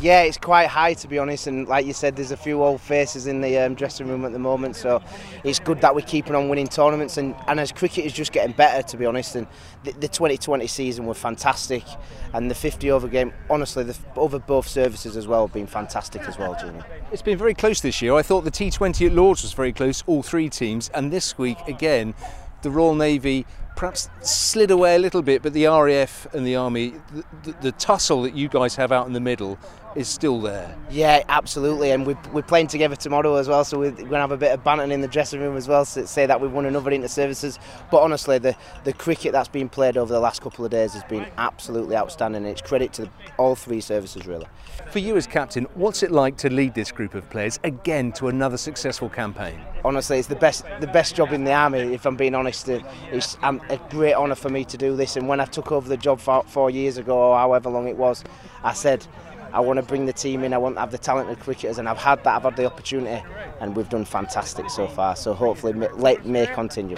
Yeah, 0.00 0.22
it's 0.22 0.38
quite 0.38 0.66
high 0.66 0.94
to 0.94 1.08
be 1.08 1.18
honest, 1.18 1.46
and 1.46 1.66
like 1.66 1.86
you 1.86 1.92
said, 1.92 2.16
there's 2.16 2.30
a 2.30 2.36
few 2.36 2.62
old 2.62 2.80
faces 2.80 3.26
in 3.26 3.40
the 3.40 3.58
um, 3.58 3.74
dressing 3.74 4.08
room 4.08 4.24
at 4.24 4.32
the 4.32 4.38
moment, 4.38 4.76
so 4.76 5.02
it's 5.44 5.58
good 5.58 5.80
that 5.80 5.94
we're 5.94 6.02
keeping 6.02 6.34
on 6.34 6.48
winning 6.48 6.68
tournaments. 6.68 7.16
And, 7.16 7.34
and 7.46 7.58
as 7.58 7.72
cricket 7.72 8.04
is 8.04 8.12
just 8.12 8.32
getting 8.32 8.54
better, 8.54 8.82
to 8.88 8.96
be 8.96 9.06
honest, 9.06 9.36
and 9.36 9.46
the, 9.84 9.92
the 9.92 10.08
2020 10.08 10.66
season 10.66 11.06
was 11.06 11.18
fantastic, 11.18 11.84
and 12.32 12.50
the 12.50 12.54
50 12.54 12.90
over 12.90 13.08
game, 13.08 13.32
honestly, 13.50 13.84
the 13.84 13.96
over 14.16 14.38
both 14.38 14.68
services 14.68 15.16
as 15.16 15.26
well 15.26 15.46
have 15.46 15.54
been 15.54 15.66
fantastic 15.66 16.22
as 16.22 16.38
well, 16.38 16.56
Jimmy. 16.60 16.80
It's 17.12 17.22
been 17.22 17.38
very 17.38 17.54
close 17.54 17.80
this 17.80 18.02
year. 18.02 18.14
I 18.14 18.22
thought 18.22 18.44
the 18.44 18.50
T20 18.50 19.06
at 19.06 19.12
Lords 19.12 19.42
was 19.42 19.52
very 19.52 19.72
close, 19.72 20.02
all 20.06 20.22
three 20.22 20.48
teams, 20.48 20.90
and 20.90 21.12
this 21.12 21.38
week 21.38 21.58
again, 21.66 22.14
the 22.62 22.70
Royal 22.70 22.94
Navy 22.94 23.46
perhaps 23.78 24.10
slid 24.22 24.72
away 24.72 24.96
a 24.96 24.98
little 24.98 25.22
bit, 25.22 25.40
but 25.40 25.52
the 25.52 25.64
RAF 25.64 26.26
and 26.34 26.44
the 26.44 26.56
Army, 26.56 26.94
the, 27.12 27.24
the, 27.44 27.56
the, 27.60 27.72
tussle 27.72 28.22
that 28.22 28.34
you 28.34 28.48
guys 28.48 28.74
have 28.74 28.90
out 28.90 29.06
in 29.06 29.12
the 29.12 29.20
middle 29.20 29.56
is 29.94 30.08
still 30.08 30.40
there. 30.40 30.76
Yeah, 30.90 31.22
absolutely, 31.28 31.92
and 31.92 32.04
we're, 32.04 32.18
we're 32.32 32.42
playing 32.42 32.66
together 32.66 32.96
tomorrow 32.96 33.36
as 33.36 33.46
well, 33.46 33.62
so 33.62 33.78
we're 33.78 33.92
going 33.92 34.10
to 34.10 34.18
have 34.18 34.32
a 34.32 34.36
bit 34.36 34.50
of 34.50 34.64
banter 34.64 34.92
in 34.92 35.00
the 35.00 35.06
dressing 35.06 35.40
room 35.40 35.56
as 35.56 35.68
well, 35.68 35.84
to 35.84 36.08
say 36.08 36.26
that 36.26 36.40
we've 36.40 36.50
won 36.50 36.66
another 36.66 36.90
inter-services. 36.90 37.60
But 37.88 38.02
honestly, 38.02 38.38
the, 38.38 38.56
the 38.82 38.92
cricket 38.92 39.30
that's 39.30 39.48
been 39.48 39.68
played 39.68 39.96
over 39.96 40.12
the 40.12 40.18
last 40.18 40.42
couple 40.42 40.64
of 40.64 40.72
days 40.72 40.94
has 40.94 41.04
been 41.04 41.26
absolutely 41.38 41.94
outstanding, 41.94 42.42
and 42.42 42.50
it's 42.50 42.62
credit 42.62 42.92
to 42.94 43.08
all 43.36 43.54
three 43.54 43.80
services, 43.80 44.26
really. 44.26 44.46
For 44.86 45.00
you 45.00 45.16
as 45.16 45.26
captain, 45.26 45.64
what's 45.74 46.02
it 46.02 46.10
like 46.10 46.36
to 46.38 46.50
lead 46.50 46.74
this 46.74 46.90
group 46.90 47.14
of 47.14 47.28
players 47.28 47.60
again 47.64 48.10
to 48.12 48.28
another 48.28 48.56
successful 48.56 49.08
campaign? 49.10 49.60
Honestly, 49.84 50.18
it's 50.18 50.28
the 50.28 50.36
best 50.36 50.64
the 50.80 50.86
best 50.86 51.14
job 51.14 51.32
in 51.32 51.44
the 51.44 51.52
army. 51.52 51.80
If 51.94 52.06
I'm 52.06 52.16
being 52.16 52.34
honest, 52.34 52.68
it's 52.68 53.36
um, 53.42 53.60
a 53.68 53.76
great 53.90 54.14
honour 54.14 54.34
for 54.34 54.48
me 54.48 54.64
to 54.64 54.76
do 54.78 54.96
this. 54.96 55.16
And 55.16 55.28
when 55.28 55.40
I 55.40 55.44
took 55.44 55.72
over 55.72 55.88
the 55.88 55.96
job 55.96 56.20
four, 56.20 56.42
four 56.44 56.70
years 56.70 56.96
ago, 56.96 57.18
or 57.18 57.36
however 57.36 57.68
long 57.68 57.86
it 57.86 57.96
was, 57.96 58.24
I 58.64 58.72
said 58.72 59.06
I 59.52 59.60
want 59.60 59.78
to 59.78 59.82
bring 59.82 60.06
the 60.06 60.12
team 60.12 60.42
in. 60.42 60.54
I 60.54 60.58
want 60.58 60.76
to 60.76 60.80
have 60.80 60.90
the 60.90 60.98
talented 60.98 61.40
cricketers, 61.40 61.78
and 61.78 61.88
I've 61.88 61.98
had 61.98 62.24
that. 62.24 62.36
I've 62.36 62.42
had 62.42 62.56
the 62.56 62.64
opportunity, 62.64 63.22
and 63.60 63.76
we've 63.76 63.88
done 63.88 64.04
fantastic 64.04 64.70
so 64.70 64.86
far. 64.86 65.16
So 65.16 65.34
hopefully, 65.34 65.74
may, 65.74 66.16
may 66.24 66.46
continue. 66.46 66.96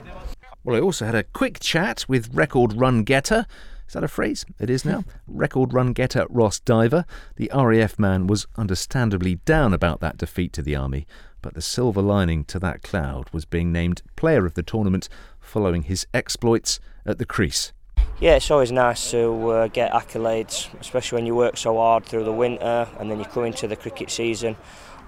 Well, 0.62 0.76
I 0.76 0.80
also 0.80 1.06
had 1.06 1.14
a 1.14 1.24
quick 1.24 1.58
chat 1.60 2.04
with 2.08 2.28
record 2.34 2.74
run 2.74 3.02
getter. 3.02 3.46
Is 3.90 3.94
that 3.94 4.04
a 4.04 4.08
phrase? 4.08 4.46
It 4.60 4.70
is 4.70 4.84
now. 4.84 5.02
Record 5.26 5.74
run 5.74 5.92
getter 5.92 6.24
Ross 6.30 6.60
Diver. 6.60 7.04
The 7.34 7.50
RAF 7.52 7.98
man 7.98 8.28
was 8.28 8.46
understandably 8.56 9.40
down 9.44 9.74
about 9.74 9.98
that 9.98 10.16
defeat 10.16 10.52
to 10.52 10.62
the 10.62 10.76
Army, 10.76 11.08
but 11.42 11.54
the 11.54 11.60
silver 11.60 12.00
lining 12.00 12.44
to 12.44 12.60
that 12.60 12.82
cloud 12.84 13.28
was 13.32 13.44
being 13.44 13.72
named 13.72 14.02
player 14.14 14.46
of 14.46 14.54
the 14.54 14.62
tournament 14.62 15.08
following 15.40 15.82
his 15.82 16.06
exploits 16.14 16.78
at 17.04 17.18
the 17.18 17.26
crease. 17.26 17.72
Yeah, 18.20 18.36
it's 18.36 18.48
always 18.52 18.70
nice 18.70 19.10
to 19.10 19.50
uh, 19.50 19.66
get 19.66 19.90
accolades, 19.90 20.72
especially 20.80 21.16
when 21.16 21.26
you 21.26 21.34
work 21.34 21.56
so 21.56 21.74
hard 21.74 22.06
through 22.06 22.22
the 22.22 22.32
winter 22.32 22.86
and 23.00 23.10
then 23.10 23.18
you 23.18 23.24
come 23.24 23.44
into 23.44 23.66
the 23.66 23.74
cricket 23.74 24.12
season. 24.12 24.56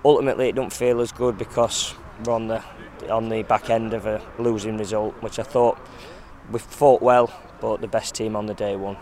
Ultimately, 0.04 0.48
it 0.48 0.56
don't 0.56 0.72
feel 0.72 1.00
as 1.00 1.12
good 1.12 1.38
because 1.38 1.94
we're 2.24 2.32
on 2.32 2.48
the 2.48 2.60
on 3.08 3.28
the 3.28 3.44
back 3.44 3.70
end 3.70 3.94
of 3.94 4.06
a 4.06 4.20
losing 4.40 4.76
result, 4.76 5.14
which 5.22 5.38
I 5.38 5.44
thought 5.44 5.78
we 6.50 6.58
fought 6.58 7.02
well, 7.02 7.32
but 7.60 7.80
the 7.80 7.88
best 7.88 8.14
team 8.14 8.36
on 8.36 8.46
the 8.46 8.54
day 8.54 8.76
won 8.76 8.96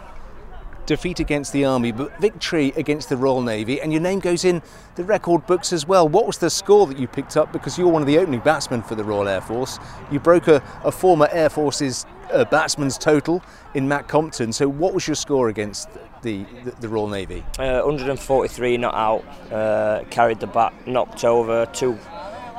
defeat 0.90 1.20
against 1.20 1.52
the 1.52 1.64
Army, 1.64 1.92
but 1.92 2.18
victory 2.20 2.72
against 2.76 3.08
the 3.08 3.16
Royal 3.16 3.42
Navy, 3.42 3.80
and 3.80 3.92
your 3.92 4.02
name 4.02 4.18
goes 4.18 4.44
in 4.44 4.60
the 4.96 5.04
record 5.04 5.46
books 5.46 5.72
as 5.72 5.86
well. 5.86 6.08
What 6.08 6.26
was 6.26 6.38
the 6.38 6.50
score 6.50 6.84
that 6.88 6.98
you 6.98 7.06
picked 7.06 7.36
up? 7.36 7.52
Because 7.52 7.78
you're 7.78 7.86
one 7.86 8.02
of 8.02 8.08
the 8.08 8.18
opening 8.18 8.40
batsmen 8.40 8.82
for 8.82 8.96
the 8.96 9.04
Royal 9.04 9.28
Air 9.28 9.40
Force. 9.40 9.78
You 10.10 10.18
broke 10.18 10.48
a, 10.48 10.60
a 10.82 10.90
former 10.90 11.28
Air 11.30 11.48
Force's 11.48 12.06
uh, 12.32 12.44
batsman's 12.44 12.98
total 12.98 13.40
in 13.74 13.86
Matt 13.86 14.08
Compton. 14.08 14.52
So, 14.52 14.68
what 14.68 14.92
was 14.92 15.06
your 15.06 15.14
score 15.14 15.48
against 15.48 15.88
the, 16.22 16.44
the, 16.64 16.72
the 16.80 16.88
Royal 16.88 17.06
Navy? 17.06 17.44
Uh, 17.56 17.82
143 17.82 18.76
not 18.76 18.94
out, 18.94 19.52
uh, 19.52 20.02
carried 20.10 20.40
the 20.40 20.48
bat, 20.48 20.74
knocked 20.88 21.24
over, 21.24 21.66
2 21.66 21.92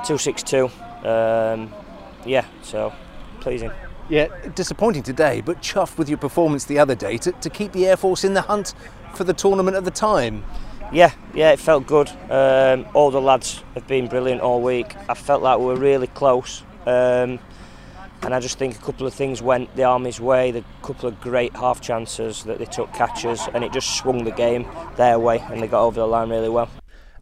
262. 0.05 0.65
Um, 1.05 1.73
yeah, 2.25 2.45
so 2.61 2.93
pleasing. 3.41 3.71
Yeah, 4.11 4.27
disappointing 4.55 5.03
today, 5.03 5.39
but 5.39 5.61
chuffed 5.61 5.97
with 5.97 6.09
your 6.09 6.17
performance 6.17 6.65
the 6.65 6.77
other 6.79 6.95
day 6.95 7.15
to, 7.19 7.31
to 7.31 7.49
keep 7.49 7.71
the 7.71 7.87
Air 7.87 7.95
Force 7.95 8.25
in 8.25 8.33
the 8.33 8.41
hunt 8.41 8.73
for 9.13 9.23
the 9.23 9.31
tournament 9.31 9.77
at 9.77 9.85
the 9.85 9.91
time. 9.91 10.43
Yeah, 10.91 11.13
yeah, 11.33 11.51
it 11.53 11.59
felt 11.59 11.87
good. 11.87 12.11
Um, 12.29 12.85
all 12.93 13.09
the 13.09 13.21
lads 13.21 13.63
have 13.73 13.87
been 13.87 14.07
brilliant 14.07 14.41
all 14.41 14.61
week. 14.61 14.97
I 15.07 15.13
felt 15.13 15.41
like 15.41 15.59
we 15.59 15.65
were 15.67 15.77
really 15.77 16.07
close. 16.07 16.61
Um, 16.85 17.39
and 18.21 18.35
I 18.35 18.41
just 18.41 18.57
think 18.57 18.75
a 18.75 18.79
couple 18.79 19.07
of 19.07 19.13
things 19.13 19.41
went 19.41 19.73
the 19.77 19.85
Army's 19.85 20.19
way, 20.19 20.51
the 20.51 20.65
couple 20.81 21.07
of 21.07 21.21
great 21.21 21.55
half 21.55 21.79
chances 21.79 22.43
that 22.43 22.59
they 22.59 22.65
took 22.65 22.91
catches, 22.91 23.47
and 23.53 23.63
it 23.63 23.71
just 23.71 23.95
swung 23.95 24.25
the 24.25 24.31
game 24.31 24.67
their 24.97 25.19
way, 25.19 25.39
and 25.39 25.63
they 25.63 25.67
got 25.67 25.85
over 25.85 26.01
the 26.01 26.05
line 26.05 26.29
really 26.29 26.49
well. 26.49 26.69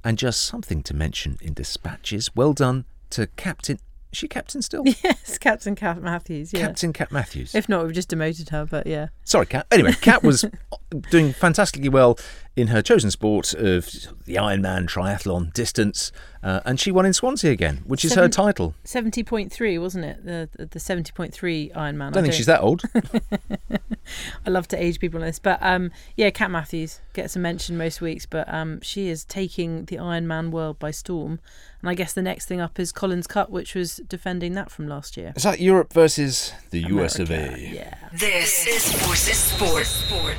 And 0.03 0.17
just 0.17 0.41
something 0.41 0.81
to 0.81 0.95
mention 0.95 1.37
in 1.39 1.53
dispatches 1.53 2.35
well 2.35 2.53
done 2.53 2.85
to 3.11 3.27
Captain 3.27 3.77
is 4.11 4.17
she 4.17 4.27
captain 4.27 4.61
still? 4.61 4.83
Yes, 5.03 5.37
Captain 5.37 5.75
Kat 5.75 6.01
Matthews. 6.01 6.51
Yeah. 6.53 6.61
Captain 6.61 6.93
Kat 6.93 7.11
Matthews. 7.11 7.53
If 7.55 7.69
not, 7.69 7.85
we've 7.85 7.93
just 7.93 8.09
demoted 8.09 8.49
her, 8.49 8.65
but 8.65 8.87
yeah. 8.87 9.09
Sorry, 9.23 9.45
Kat. 9.45 9.67
Anyway, 9.71 9.93
Kat 9.93 10.23
was 10.23 10.45
doing 11.11 11.33
fantastically 11.33 11.89
well 11.89 12.17
in 12.59 12.67
her 12.67 12.81
chosen 12.81 13.11
sport 13.11 13.53
of 13.53 13.85
the 14.25 14.35
Ironman 14.35 14.87
triathlon 14.87 15.53
distance, 15.53 16.11
uh, 16.43 16.59
and 16.65 16.79
she 16.79 16.91
won 16.91 17.05
in 17.05 17.13
Swansea 17.13 17.51
again, 17.51 17.81
which 17.85 18.03
is 18.05 18.13
her 18.13 18.27
title. 18.29 18.73
Seventy 18.83 19.23
point 19.23 19.51
three, 19.51 19.77
wasn't 19.77 20.05
it? 20.05 20.25
The 20.25 20.49
the- 20.53 20.65
the 20.65 20.79
seventy 20.79 21.11
point 21.11 21.33
three 21.33 21.71
Ironman. 21.75 22.07
I 22.07 22.11
don't 22.11 22.23
think 22.23 22.33
she's 22.33 22.45
that 22.45 22.61
old. 22.61 22.83
I 24.45 24.49
love 24.49 24.67
to 24.69 24.81
age 24.81 24.99
people 24.99 25.19
on 25.21 25.25
this, 25.27 25.39
but 25.39 25.59
um, 25.61 25.91
yeah, 26.15 26.29
Kat 26.29 26.51
Matthews 26.51 26.99
gets 27.13 27.35
a 27.35 27.39
mention 27.39 27.77
most 27.77 28.01
weeks, 28.01 28.25
but 28.25 28.51
um, 28.53 28.81
she 28.81 29.09
is 29.09 29.23
taking 29.25 29.85
the 29.85 29.97
Ironman 29.97 30.51
world 30.51 30.79
by 30.79 30.91
storm. 30.91 31.39
And 31.81 31.89
I 31.89 31.93
guess 31.93 32.13
the 32.13 32.21
next 32.21 32.45
thing 32.47 32.59
up 32.59 32.79
is 32.79 32.91
Collins 32.91 33.27
Cup, 33.27 33.49
which 33.49 33.73
was 33.75 33.97
defending 34.07 34.53
that 34.53 34.69
from 34.69 34.87
last 34.87 35.15
year. 35.15 35.33
Is 35.35 35.43
that 35.43 35.59
Europe 35.59 35.93
versus 35.93 36.53
the 36.71 36.81
US 36.81 37.19
of 37.19 37.31
A? 37.31 37.57
Yeah. 37.57 37.95
This 38.11 38.67
is 38.67 38.91
Forces 39.01 39.37
Sport. 39.37 40.37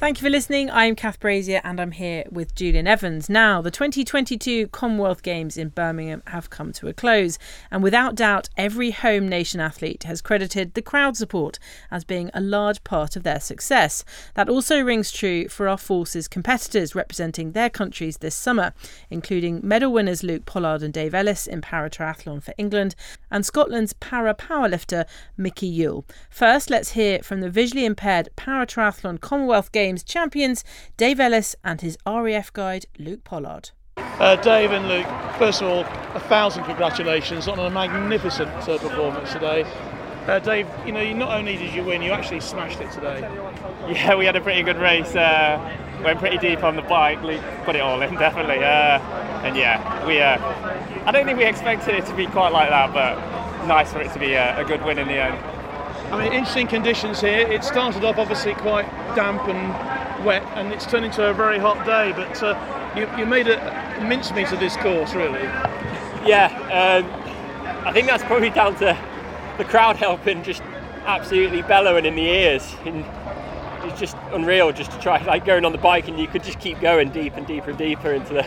Thank 0.00 0.18
you 0.18 0.24
for 0.24 0.30
listening. 0.30 0.70
I'm 0.70 0.96
Kath 0.96 1.20
Brazier 1.20 1.60
and 1.62 1.78
I'm 1.78 1.90
here 1.90 2.24
with 2.30 2.54
Julian 2.54 2.86
Evans. 2.86 3.28
Now, 3.28 3.60
the 3.60 3.70
2022 3.70 4.68
Commonwealth 4.68 5.22
Games 5.22 5.58
in 5.58 5.68
Birmingham 5.68 6.22
have 6.28 6.48
come 6.48 6.72
to 6.72 6.88
a 6.88 6.94
close, 6.94 7.38
and 7.70 7.82
without 7.82 8.14
doubt, 8.14 8.48
every 8.56 8.92
home 8.92 9.28
nation 9.28 9.60
athlete 9.60 10.04
has 10.04 10.22
credited 10.22 10.72
the 10.72 10.80
crowd 10.80 11.18
support 11.18 11.58
as 11.90 12.04
being 12.04 12.30
a 12.32 12.40
large 12.40 12.82
part 12.82 13.14
of 13.14 13.24
their 13.24 13.40
success. 13.40 14.02
That 14.36 14.48
also 14.48 14.80
rings 14.80 15.12
true 15.12 15.48
for 15.48 15.68
our 15.68 15.76
forces 15.76 16.28
competitors 16.28 16.94
representing 16.94 17.52
their 17.52 17.68
countries 17.68 18.16
this 18.16 18.34
summer, 18.34 18.72
including 19.10 19.60
medal 19.62 19.92
winners 19.92 20.22
Luke 20.22 20.46
Pollard 20.46 20.82
and 20.82 20.94
Dave 20.94 21.14
Ellis 21.14 21.46
in 21.46 21.60
para 21.60 21.90
triathlon 21.90 22.42
for 22.42 22.54
England, 22.56 22.94
and 23.30 23.44
Scotland's 23.44 23.92
para 23.92 24.34
powerlifter 24.34 25.04
Mickey 25.36 25.66
Yule. 25.66 26.06
First, 26.30 26.70
let's 26.70 26.92
hear 26.92 27.18
from 27.22 27.42
the 27.42 27.50
visually 27.50 27.84
impaired 27.84 28.30
para 28.34 28.64
triathlon 28.64 29.20
Commonwealth 29.20 29.70
Games 29.72 29.89
champions 29.98 30.64
Dave 30.96 31.20
Ellis 31.20 31.56
and 31.64 31.80
his 31.80 31.96
RAF 32.06 32.52
guide 32.52 32.86
Luke 32.98 33.24
Pollard. 33.24 33.70
Uh, 33.96 34.36
Dave 34.36 34.70
and 34.72 34.88
Luke, 34.88 35.06
first 35.38 35.62
of 35.62 35.68
all, 35.68 35.80
a 36.14 36.20
thousand 36.20 36.64
congratulations 36.64 37.48
on 37.48 37.58
a 37.58 37.70
magnificent 37.70 38.50
uh, 38.68 38.78
performance 38.78 39.32
today. 39.32 39.64
Uh, 40.26 40.38
Dave, 40.38 40.68
you 40.84 40.92
know, 40.92 41.00
you 41.00 41.14
not 41.14 41.36
only 41.36 41.56
did 41.56 41.74
you 41.74 41.82
win, 41.82 42.02
you 42.02 42.12
actually 42.12 42.40
smashed 42.40 42.80
it 42.80 42.90
today. 42.92 43.28
Yeah, 43.88 44.14
we 44.14 44.24
had 44.26 44.36
a 44.36 44.40
pretty 44.40 44.62
good 44.62 44.76
race. 44.76 45.16
Uh, 45.16 45.58
went 46.04 46.20
pretty 46.20 46.38
deep 46.38 46.62
on 46.62 46.76
the 46.76 46.82
bike. 46.82 47.20
Luke 47.22 47.42
put 47.64 47.74
it 47.74 47.80
all 47.80 48.00
in, 48.02 48.14
definitely. 48.26 48.58
Uh, 48.58 49.00
and 49.42 49.56
yeah, 49.56 50.06
we. 50.06 50.20
Uh, 50.20 50.36
I 51.06 51.10
don't 51.10 51.24
think 51.24 51.38
we 51.38 51.44
expected 51.44 51.94
it 51.94 52.06
to 52.06 52.14
be 52.14 52.26
quite 52.26 52.50
like 52.52 52.68
that, 52.68 52.92
but 52.92 53.66
nice 53.66 53.92
for 53.92 54.00
it 54.00 54.12
to 54.12 54.18
be 54.18 54.34
a, 54.34 54.60
a 54.60 54.64
good 54.64 54.84
win 54.84 54.98
in 54.98 55.08
the 55.08 55.14
end. 55.14 55.36
I 56.10 56.24
mean, 56.24 56.32
interesting 56.32 56.66
conditions 56.66 57.20
here. 57.20 57.46
It 57.46 57.62
started 57.62 58.04
off 58.04 58.18
obviously 58.18 58.54
quite 58.54 58.86
damp 59.14 59.42
and 59.46 60.24
wet, 60.24 60.42
and 60.54 60.72
it's 60.72 60.84
turned 60.84 61.04
into 61.04 61.24
a 61.24 61.32
very 61.32 61.58
hot 61.58 61.86
day. 61.86 62.12
But 62.12 62.42
uh, 62.42 62.92
you, 62.96 63.08
you 63.16 63.26
made 63.26 63.46
a 63.46 64.04
mincemeat 64.06 64.50
of 64.50 64.58
this 64.58 64.76
course, 64.76 65.14
really. 65.14 65.42
Yeah, 66.26 66.50
um, 67.04 67.86
I 67.86 67.92
think 67.92 68.08
that's 68.08 68.24
probably 68.24 68.50
down 68.50 68.74
to 68.78 68.98
the 69.56 69.64
crowd 69.64 69.96
helping, 69.96 70.42
just 70.42 70.62
absolutely 71.06 71.62
bellowing 71.62 72.04
in 72.04 72.16
the 72.16 72.26
ears. 72.26 72.74
And 72.84 73.04
it's 73.84 74.00
just 74.00 74.16
unreal 74.32 74.72
just 74.72 74.90
to 74.90 74.98
try, 74.98 75.22
like 75.24 75.44
going 75.44 75.64
on 75.64 75.70
the 75.70 75.78
bike, 75.78 76.08
and 76.08 76.18
you 76.18 76.26
could 76.26 76.42
just 76.42 76.58
keep 76.58 76.80
going 76.80 77.10
deep 77.10 77.34
and 77.36 77.46
deeper 77.46 77.70
and 77.70 77.78
deeper 77.78 78.12
into 78.12 78.34
the 78.34 78.46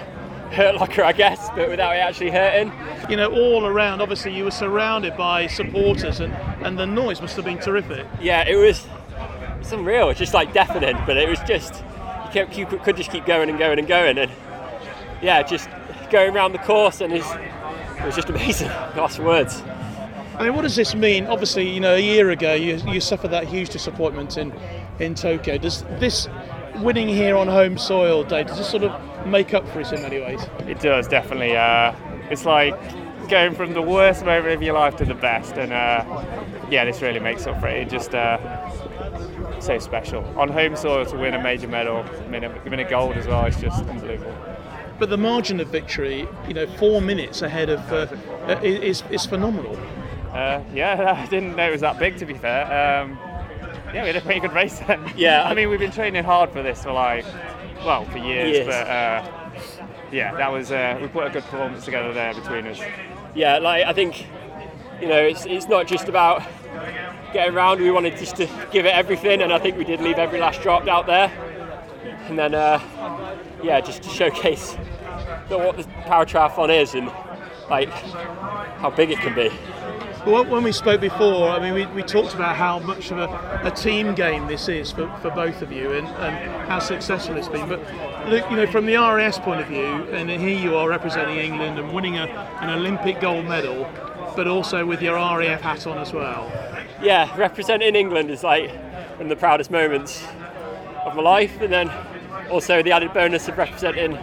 hurt 0.54 0.76
locker, 0.76 1.04
I 1.04 1.12
guess, 1.12 1.50
but 1.56 1.70
without 1.70 1.96
it 1.96 2.00
actually 2.00 2.32
hurting. 2.32 2.72
You 3.10 3.18
know, 3.18 3.32
all 3.32 3.66
around, 3.66 4.02
obviously, 4.02 4.36
you 4.36 4.46
were 4.46 4.52
surrounded 4.52 5.18
by 5.18 5.48
supporters, 5.48 6.20
and, 6.20 6.34
and 6.64 6.78
the 6.78 6.86
noise 6.86 7.22
must 7.22 7.36
have 7.36 7.46
been 7.46 7.60
terrific. 7.60 8.06
Yeah, 8.22 8.48
it 8.48 8.56
was 8.56 8.88
it's 9.60 9.72
unreal. 9.72 10.10
It's 10.10 10.20
just 10.20 10.34
like 10.34 10.54
deafening, 10.54 10.98
but 11.06 11.18
it 11.18 11.30
was 11.30 11.40
just 11.42 11.76
you, 11.76 12.32
kept, 12.32 12.58
you 12.58 12.66
could 12.66 12.98
just 12.98 13.12
keep 13.12 13.26
going 13.26 13.50
and 13.50 13.58
going 13.58 13.80
and 13.80 13.88
going, 13.88 14.18
and 14.18 14.32
yeah, 15.22 15.42
just 15.42 15.70
going 16.10 16.36
around 16.36 16.52
the 16.52 16.60
course, 16.60 17.02
and 17.02 17.14
it's, 17.14 17.30
it 17.32 18.06
was 18.06 18.16
just 18.16 18.30
amazing. 18.30 18.70
Lost 18.96 19.20
words. 19.20 19.64
I 20.36 20.44
mean, 20.44 20.56
what 20.56 20.64
does 20.64 20.76
this 20.76 20.96
mean? 20.96 21.28
Obviously, 21.28 21.70
you 21.70 21.80
know, 21.80 21.96
a 21.96 22.00
year 22.00 22.32
ago 22.32 22.54
you, 22.54 22.76
you 22.88 23.00
suffered 23.00 23.30
that 23.30 23.46
huge 23.46 23.70
disappointment 23.70 24.38
in, 24.38 24.52
in 25.00 25.16
Tokyo. 25.16 25.58
Does 25.58 25.84
this 26.00 26.28
winning 26.78 27.08
here 27.08 27.38
on 27.38 27.48
home 27.48 27.78
soil, 27.78 28.24
Dave, 28.24 28.48
does 28.48 28.58
this 28.58 28.70
sort 28.70 28.84
of 28.84 28.92
make 29.26 29.54
up 29.54 29.68
for 29.70 29.82
it 29.82 29.92
in 29.92 30.02
many 30.02 30.20
ways? 30.20 30.42
It 30.68 30.80
does, 30.80 31.08
definitely. 31.08 31.56
Uh, 31.56 31.94
it's 32.30 32.46
like 32.46 32.76
going 33.30 33.56
from 33.56 33.74
the 33.74 33.82
worst 33.82 34.26
moment 34.26 34.54
of 34.54 34.62
your 34.62 34.74
life 34.74 34.96
to 34.98 35.06
the 35.06 35.14
best, 35.14 35.56
and 35.56 35.72
uh, 35.72 36.04
yeah, 36.70 36.86
this 36.86 37.02
really 37.02 37.20
makes 37.20 37.48
up 37.48 37.60
for 37.60 37.68
it. 37.68 37.88
It 37.88 37.90
just 37.90 38.14
uh, 38.14 38.38
so 39.60 39.80
special. 39.80 40.24
On 40.38 40.50
home 40.50 40.76
soil 40.76 41.06
to 41.06 41.18
win 41.18 41.34
a 41.34 41.42
major 41.42 41.68
medal, 41.68 42.06
win 42.30 42.44
a, 42.44 42.62
win 42.66 42.80
a 42.80 42.90
gold 42.90 43.16
as 43.16 43.28
well, 43.28 43.46
it's 43.46 43.60
just 43.60 43.84
unbelievable. 43.86 44.36
But 45.00 45.10
the 45.10 45.18
margin 45.18 45.60
of 45.60 45.70
victory, 45.70 46.28
you 46.48 46.54
know, 46.54 46.68
four 46.78 47.02
minutes 47.02 47.42
ahead 47.42 47.70
of, 47.70 47.80
uh, 47.92 48.08
uh, 48.48 48.60
is, 48.62 49.04
is 49.10 49.26
phenomenal. 49.26 49.78
Uh, 50.32 50.62
yeah, 50.74 51.16
I 51.24 51.26
didn't 51.28 51.56
know 51.56 51.68
it 51.68 51.72
was 51.72 51.82
that 51.82 52.00
big 52.00 52.18
to 52.18 52.26
be 52.26 52.34
fair. 52.36 52.66
Um, 52.66 53.18
yeah, 53.94 54.02
we 54.02 54.08
had 54.08 54.16
a 54.16 54.22
pretty 54.22 54.40
good 54.40 54.54
race 54.54 54.80
then. 54.80 55.12
Yeah. 55.16 55.44
I 55.44 55.54
mean, 55.54 55.70
we've 55.70 55.80
been 55.80 55.92
training 55.92 56.24
hard 56.24 56.52
for 56.52 56.64
this 56.64 56.84
for 56.84 56.92
like, 56.92 57.26
well, 57.86 58.06
for 58.06 58.18
years, 58.18 58.52
Years. 58.52 58.68
but 58.68 58.88
uh, 58.88 59.30
yeah, 60.12 60.34
that 60.36 60.52
was, 60.52 60.72
uh, 60.72 60.98
we 61.02 61.08
put 61.08 61.28
a 61.28 61.30
good 61.30 61.44
performance 61.44 61.86
together 61.86 62.14
there 62.14 62.34
between 62.34 62.68
us. 62.68 62.80
Yeah, 63.36 63.58
like 63.58 63.86
I 63.86 63.94
think 63.94 64.28
you 65.02 65.08
know 65.08 65.18
it's 65.18 65.46
it's 65.46 65.68
not 65.68 65.88
just 65.88 66.08
about 66.08 66.44
getting 67.34 67.56
around. 67.56 67.82
We 67.82 67.92
wanted 67.92 68.18
just 68.18 68.36
to 68.38 68.48
give 68.72 68.86
it 68.86 68.94
everything, 68.94 69.42
and 69.42 69.52
I 69.52 69.60
think 69.60 69.78
we 69.78 69.84
did 69.84 70.02
leave 70.02 70.18
every 70.18 70.40
last 70.40 70.62
drop 70.62 70.88
out 70.88 71.08
there. 71.08 71.32
And 72.28 72.38
then 72.38 72.54
uh, 72.54 72.80
yeah, 73.64 73.82
just 73.82 74.04
to 74.04 74.10
showcase 74.10 74.78
the, 75.50 75.58
what 75.58 75.78
the 75.78 75.84
para 76.06 76.26
triathlon 76.26 76.70
is 76.70 76.94
and 76.94 77.12
like 77.70 77.90
how 77.90 78.90
big 78.96 79.10
it 79.12 79.20
can 79.20 79.34
be. 79.34 79.50
Well, 80.26 80.46
when 80.46 80.64
we 80.64 80.72
spoke 80.72 81.02
before, 81.02 81.50
I 81.50 81.60
mean, 81.60 81.74
we, 81.74 81.86
we 81.88 82.02
talked 82.02 82.34
about 82.34 82.56
how 82.56 82.80
much 82.80 83.12
of 83.12 83.18
a, 83.18 83.62
a 83.66 83.72
team 83.72 84.16
game 84.16 84.48
this 84.48 84.70
is 84.70 84.90
for, 84.90 85.14
for 85.18 85.30
both 85.32 85.62
of 85.62 85.70
you 85.70 85.92
and, 85.92 86.08
and 86.08 86.70
how 86.70 86.80
successful 86.80 87.36
it's 87.36 87.50
been. 87.50 87.68
But 87.68 87.82
look, 88.30 88.50
you 88.50 88.56
know, 88.56 88.66
from 88.66 88.86
the 88.86 88.96
RAF's 88.96 89.40
point 89.40 89.60
of 89.60 89.68
view, 89.68 89.84
and 89.84 90.30
here 90.30 90.58
you 90.58 90.78
are 90.78 90.88
representing 90.88 91.40
England 91.40 91.78
and 91.78 91.92
winning 91.92 92.20
a, 92.20 92.28
an 92.62 92.70
Olympic 92.70 93.20
gold 93.20 93.46
medal, 93.48 93.92
but 94.34 94.48
also 94.48 94.86
with 94.86 95.02
your 95.02 95.16
RAF 95.16 95.60
hat 95.60 95.86
on 95.88 95.98
as 95.98 96.14
well. 96.14 96.50
Yeah, 97.02 97.36
representing 97.36 97.94
England 97.94 98.32
is 98.32 98.44
like 98.44 98.70
one 98.70 99.24
of 99.24 99.30
the 99.30 99.36
proudest 99.36 99.72
moments 99.72 100.24
of 101.04 101.18
my 101.18 101.22
life, 101.22 101.60
and 101.60 101.74
then 101.74 101.92
also 102.50 102.82
the 102.82 102.94
added 102.94 103.14
bonus 103.14 103.50
of 103.50 103.58
representing 103.58 104.14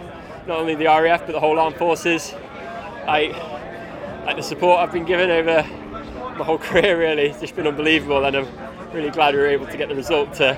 not 0.47 0.57
only 0.57 0.73
the 0.73 0.85
RAF 0.85 1.27
but 1.27 1.33
the 1.33 1.39
whole 1.39 1.59
armed 1.59 1.75
forces. 1.75 2.33
Like, 3.05 3.33
like 4.25 4.35
the 4.35 4.41
support 4.41 4.79
I've 4.79 4.91
been 4.91 5.05
given 5.05 5.29
over 5.29 5.63
my 6.37 6.45
whole 6.45 6.57
career 6.69 6.97
really 6.99 7.23
it's 7.23 7.39
just 7.39 7.55
been 7.55 7.67
unbelievable 7.67 8.23
and 8.25 8.35
I'm 8.35 8.47
really 8.93 9.09
glad 9.09 9.33
we 9.35 9.39
were 9.41 9.47
able 9.47 9.67
to 9.67 9.77
get 9.77 9.89
the 9.89 9.95
result 9.95 10.33
to 10.35 10.57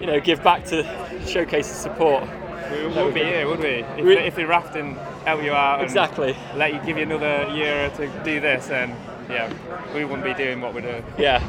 you 0.00 0.06
know 0.06 0.20
give 0.20 0.42
back 0.42 0.64
to 0.66 0.84
showcase 1.26 1.68
the 1.68 1.74
support. 1.74 2.24
We 2.70 2.86
wouldn't 2.86 3.14
be 3.14 3.24
here, 3.24 3.48
would 3.48 3.58
we? 3.58 3.66
If, 3.82 4.04
We- 4.04 4.14
the, 4.14 4.26
if 4.26 4.34
the 4.36 4.46
RAF 4.46 4.72
didn't 4.72 4.94
help 5.26 5.42
you 5.42 5.52
out 5.52 5.80
and 5.80 5.82
Exactly. 5.84 6.36
let 6.54 6.72
you 6.72 6.80
give 6.86 6.96
you 6.96 7.02
another 7.02 7.48
year 7.52 7.90
to 7.96 8.06
do 8.24 8.38
this, 8.38 8.70
and 8.70 8.94
yeah, 9.28 9.52
we 9.92 10.04
wouldn't 10.04 10.22
be 10.24 10.34
doing 10.34 10.60
what 10.60 10.72
we're 10.72 10.80
doing. 10.82 11.04
Yeah, 11.18 11.42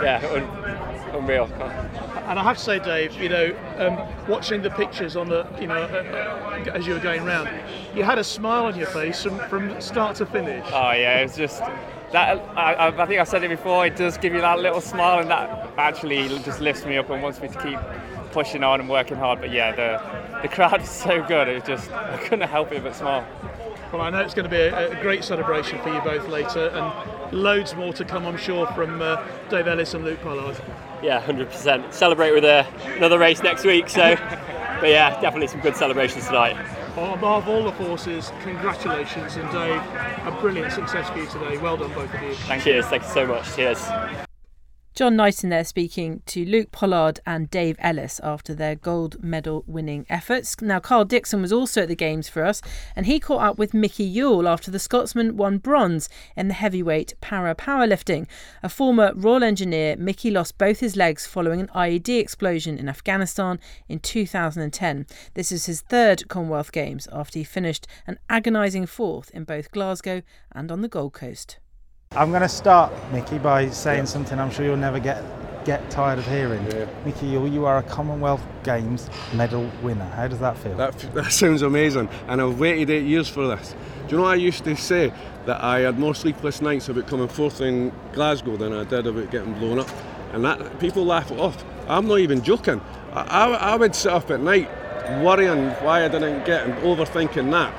yeah, 0.00 0.24
un- 0.32 1.16
unreal. 1.20 1.46
And 2.28 2.38
I 2.38 2.42
have 2.44 2.56
to 2.58 2.62
say, 2.62 2.78
Dave, 2.78 3.12
you 3.20 3.28
know, 3.28 3.56
um, 3.78 4.28
watching 4.30 4.62
the 4.62 4.70
pictures 4.70 5.16
on 5.16 5.28
the, 5.28 5.44
you 5.60 5.66
know, 5.66 5.74
uh, 5.82 6.62
uh, 6.68 6.72
as 6.72 6.86
you 6.86 6.94
were 6.94 7.00
going 7.00 7.24
round, 7.24 7.48
you 7.92 8.04
had 8.04 8.18
a 8.18 8.24
smile 8.24 8.66
on 8.66 8.76
your 8.78 8.86
face 8.86 9.20
from, 9.24 9.38
from 9.48 9.80
start 9.80 10.14
to 10.16 10.26
finish. 10.26 10.64
Oh 10.68 10.92
yeah, 10.92 11.18
it 11.18 11.24
was 11.24 11.36
just 11.36 11.60
that. 12.12 12.38
I, 12.56 12.74
I 12.74 13.02
I 13.02 13.06
think 13.06 13.20
I 13.20 13.24
said 13.24 13.42
it 13.44 13.48
before. 13.48 13.86
It 13.86 13.96
does 13.96 14.16
give 14.18 14.32
you 14.34 14.40
that 14.40 14.58
little 14.58 14.80
smile, 14.80 15.20
and 15.20 15.30
that 15.30 15.72
actually 15.76 16.28
just 16.40 16.60
lifts 16.60 16.84
me 16.84 16.96
up 16.96 17.10
and 17.10 17.22
wants 17.22 17.40
me 17.40 17.48
to 17.48 17.62
keep 17.62 17.78
pushing 18.32 18.62
on 18.62 18.80
and 18.80 18.88
working 18.88 19.16
hard. 19.16 19.40
But 19.40 19.50
yeah, 19.52 19.72
the 19.72 20.40
the 20.42 20.48
crowd 20.48 20.82
is 20.82 20.90
so 20.90 21.22
good. 21.22 21.48
It 21.48 21.64
just 21.64 21.90
I 21.92 22.18
couldn't 22.18 22.48
help 22.48 22.72
it 22.72 22.82
but 22.82 22.94
smile. 22.94 23.26
Well, 23.92 24.00
I 24.00 24.08
know 24.08 24.20
it's 24.20 24.32
going 24.32 24.48
to 24.48 24.50
be 24.50 24.56
a, 24.56 24.98
a 24.98 25.02
great 25.02 25.22
celebration 25.22 25.78
for 25.82 25.92
you 25.92 26.00
both 26.00 26.26
later, 26.28 26.68
and 26.68 27.32
loads 27.32 27.74
more 27.74 27.92
to 27.92 28.04
come, 28.06 28.26
I'm 28.26 28.38
sure, 28.38 28.66
from 28.68 29.02
uh, 29.02 29.22
Dave 29.50 29.66
Ellis 29.68 29.92
and 29.92 30.02
Luke 30.02 30.20
Pollard. 30.22 30.56
Yeah, 31.02 31.20
100%. 31.22 31.92
Celebrate 31.92 32.32
with 32.32 32.44
a, 32.44 32.66
another 32.96 33.18
race 33.18 33.42
next 33.42 33.64
week. 33.64 33.90
So, 33.90 34.14
but 34.80 34.88
yeah, 34.88 35.20
definitely 35.20 35.48
some 35.48 35.60
good 35.60 35.76
celebrations 35.76 36.26
tonight. 36.26 36.56
Oh, 36.94 37.16
Behalf 37.16 37.44
of 37.44 37.48
all 37.48 37.64
the 37.64 37.72
forces, 37.72 38.30
congratulations, 38.42 39.36
and 39.36 39.50
Dave, 39.50 39.80
a 40.26 40.38
brilliant 40.42 40.72
success 40.72 41.08
for 41.08 41.18
you 41.18 41.26
today. 41.26 41.56
Well 41.56 41.78
done, 41.78 41.92
both 41.94 42.12
of 42.12 42.22
you. 42.22 42.34
Cheers. 42.60 42.86
Thank 42.86 43.02
you 43.02 43.08
so 43.08 43.26
much. 43.26 43.56
Cheers. 43.56 43.82
John 44.94 45.16
Knighton 45.16 45.48
there 45.48 45.64
speaking 45.64 46.20
to 46.26 46.44
Luke 46.44 46.70
Pollard 46.70 47.20
and 47.24 47.48
Dave 47.48 47.76
Ellis 47.78 48.20
after 48.22 48.52
their 48.52 48.74
gold 48.74 49.24
medal 49.24 49.64
winning 49.66 50.04
efforts. 50.10 50.60
Now, 50.60 50.80
Carl 50.80 51.06
Dixon 51.06 51.40
was 51.40 51.50
also 51.50 51.82
at 51.82 51.88
the 51.88 51.96
Games 51.96 52.28
for 52.28 52.44
us 52.44 52.60
and 52.94 53.06
he 53.06 53.18
caught 53.18 53.40
up 53.40 53.58
with 53.58 53.72
Mickey 53.72 54.04
Yule 54.04 54.46
after 54.46 54.70
the 54.70 54.78
Scotsman 54.78 55.38
won 55.38 55.56
bronze 55.56 56.10
in 56.36 56.48
the 56.48 56.54
heavyweight 56.54 57.14
para 57.22 57.54
powerlifting. 57.54 58.26
A 58.62 58.68
former 58.68 59.12
Royal 59.14 59.42
Engineer, 59.42 59.96
Mickey 59.96 60.30
lost 60.30 60.58
both 60.58 60.80
his 60.80 60.94
legs 60.94 61.26
following 61.26 61.60
an 61.60 61.68
IED 61.68 62.20
explosion 62.20 62.76
in 62.76 62.86
Afghanistan 62.86 63.58
in 63.88 63.98
2010. 63.98 65.06
This 65.32 65.50
is 65.50 65.64
his 65.64 65.80
third 65.80 66.28
Commonwealth 66.28 66.70
Games 66.70 67.08
after 67.10 67.38
he 67.38 67.44
finished 67.44 67.86
an 68.06 68.18
agonising 68.28 68.84
fourth 68.84 69.30
in 69.30 69.44
both 69.44 69.70
Glasgow 69.70 70.20
and 70.54 70.70
on 70.70 70.82
the 70.82 70.88
Gold 70.88 71.14
Coast. 71.14 71.56
I'm 72.14 72.28
going 72.28 72.42
to 72.42 72.48
start, 72.48 72.92
Mickey, 73.10 73.38
by 73.38 73.70
saying 73.70 74.00
yeah. 74.00 74.04
something 74.04 74.38
I'm 74.38 74.50
sure 74.50 74.66
you'll 74.66 74.76
never 74.76 75.00
get 75.00 75.24
get 75.64 75.88
tired 75.90 76.18
of 76.18 76.26
hearing. 76.26 76.64
Yeah. 76.66 76.86
Mickey, 77.04 77.26
you, 77.26 77.46
you 77.46 77.66
are 77.66 77.78
a 77.78 77.82
Commonwealth 77.84 78.42
Games 78.64 79.08
medal 79.32 79.70
winner. 79.80 80.04
How 80.04 80.26
does 80.26 80.40
that 80.40 80.58
feel? 80.58 80.76
That, 80.76 80.98
that 81.14 81.30
sounds 81.30 81.62
amazing, 81.62 82.08
and 82.26 82.42
I've 82.42 82.58
waited 82.58 82.90
eight 82.90 83.06
years 83.06 83.28
for 83.28 83.46
this. 83.46 83.74
Do 84.08 84.16
you 84.16 84.22
know 84.22 84.26
I 84.26 84.34
used 84.34 84.64
to 84.64 84.76
say 84.76 85.12
that 85.46 85.62
I 85.62 85.80
had 85.80 85.98
more 85.98 86.14
sleepless 86.14 86.60
nights 86.60 86.88
about 86.88 87.06
coming 87.06 87.28
fourth 87.28 87.60
in 87.60 87.92
Glasgow 88.12 88.56
than 88.56 88.72
I 88.72 88.84
did 88.84 89.06
about 89.06 89.30
getting 89.30 89.54
blown 89.54 89.78
up? 89.78 89.88
And 90.32 90.44
that 90.44 90.80
people 90.80 91.04
laugh 91.04 91.30
it 91.30 91.38
off. 91.38 91.64
I'm 91.88 92.08
not 92.08 92.18
even 92.18 92.42
joking. 92.42 92.80
I, 93.12 93.20
I, 93.22 93.52
I 93.72 93.76
would 93.76 93.94
sit 93.94 94.12
up 94.12 94.30
at 94.30 94.40
night 94.40 94.68
worrying 95.22 95.68
why 95.84 96.04
I 96.04 96.08
didn't 96.08 96.44
get 96.44 96.64
and 96.66 96.74
overthinking 96.82 97.50
that, 97.52 97.72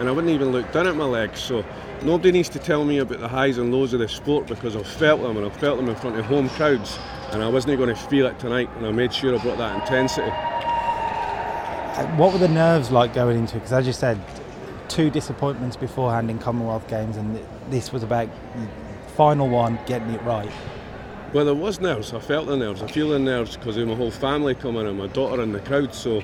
and 0.00 0.08
I 0.08 0.12
wouldn't 0.12 0.32
even 0.32 0.50
look 0.50 0.72
down 0.72 0.88
at 0.88 0.96
my 0.96 1.04
legs. 1.04 1.40
So 1.40 1.64
Nobody 2.02 2.30
needs 2.30 2.48
to 2.50 2.60
tell 2.60 2.84
me 2.84 2.98
about 2.98 3.18
the 3.18 3.26
highs 3.26 3.58
and 3.58 3.74
lows 3.74 3.92
of 3.92 3.98
the 3.98 4.08
sport 4.08 4.46
because 4.46 4.76
I've 4.76 4.86
felt 4.86 5.20
them 5.20 5.36
and 5.36 5.44
I've 5.44 5.56
felt 5.56 5.78
them 5.78 5.88
in 5.88 5.96
front 5.96 6.16
of 6.16 6.24
home 6.26 6.48
crowds 6.50 6.96
and 7.32 7.42
I 7.42 7.48
wasn't 7.48 7.76
going 7.76 7.88
to 7.88 7.96
feel 7.96 8.26
it 8.26 8.38
tonight 8.38 8.70
and 8.76 8.86
I 8.86 8.92
made 8.92 9.12
sure 9.12 9.34
I 9.34 9.42
brought 9.42 9.58
that 9.58 9.80
intensity. 9.80 10.30
Uh, 10.30 12.06
what 12.16 12.32
were 12.32 12.38
the 12.38 12.46
nerves 12.46 12.92
like 12.92 13.12
going 13.14 13.36
into 13.36 13.56
it? 13.56 13.60
Because 13.60 13.72
as 13.72 13.86
you 13.86 13.92
said, 13.92 14.20
two 14.88 15.10
disappointments 15.10 15.76
beforehand 15.76 16.30
in 16.30 16.38
Commonwealth 16.38 16.86
Games 16.86 17.16
and 17.16 17.44
this 17.68 17.92
was 17.92 18.04
about 18.04 18.28
the 18.54 18.68
final 19.16 19.48
one, 19.48 19.76
getting 19.86 20.10
it 20.10 20.22
right. 20.22 20.50
Well, 21.32 21.44
there 21.46 21.54
was 21.54 21.80
nerves. 21.80 22.14
I 22.14 22.20
felt 22.20 22.46
the 22.46 22.56
nerves. 22.56 22.80
I 22.80 22.86
feel 22.86 23.08
the 23.08 23.18
nerves 23.18 23.56
because 23.56 23.76
of 23.76 23.88
my 23.88 23.94
whole 23.94 24.12
family 24.12 24.54
coming 24.54 24.86
and 24.86 24.96
my 24.96 25.08
daughter 25.08 25.42
in 25.42 25.50
the 25.50 25.60
crowd. 25.60 25.92
So 25.92 26.22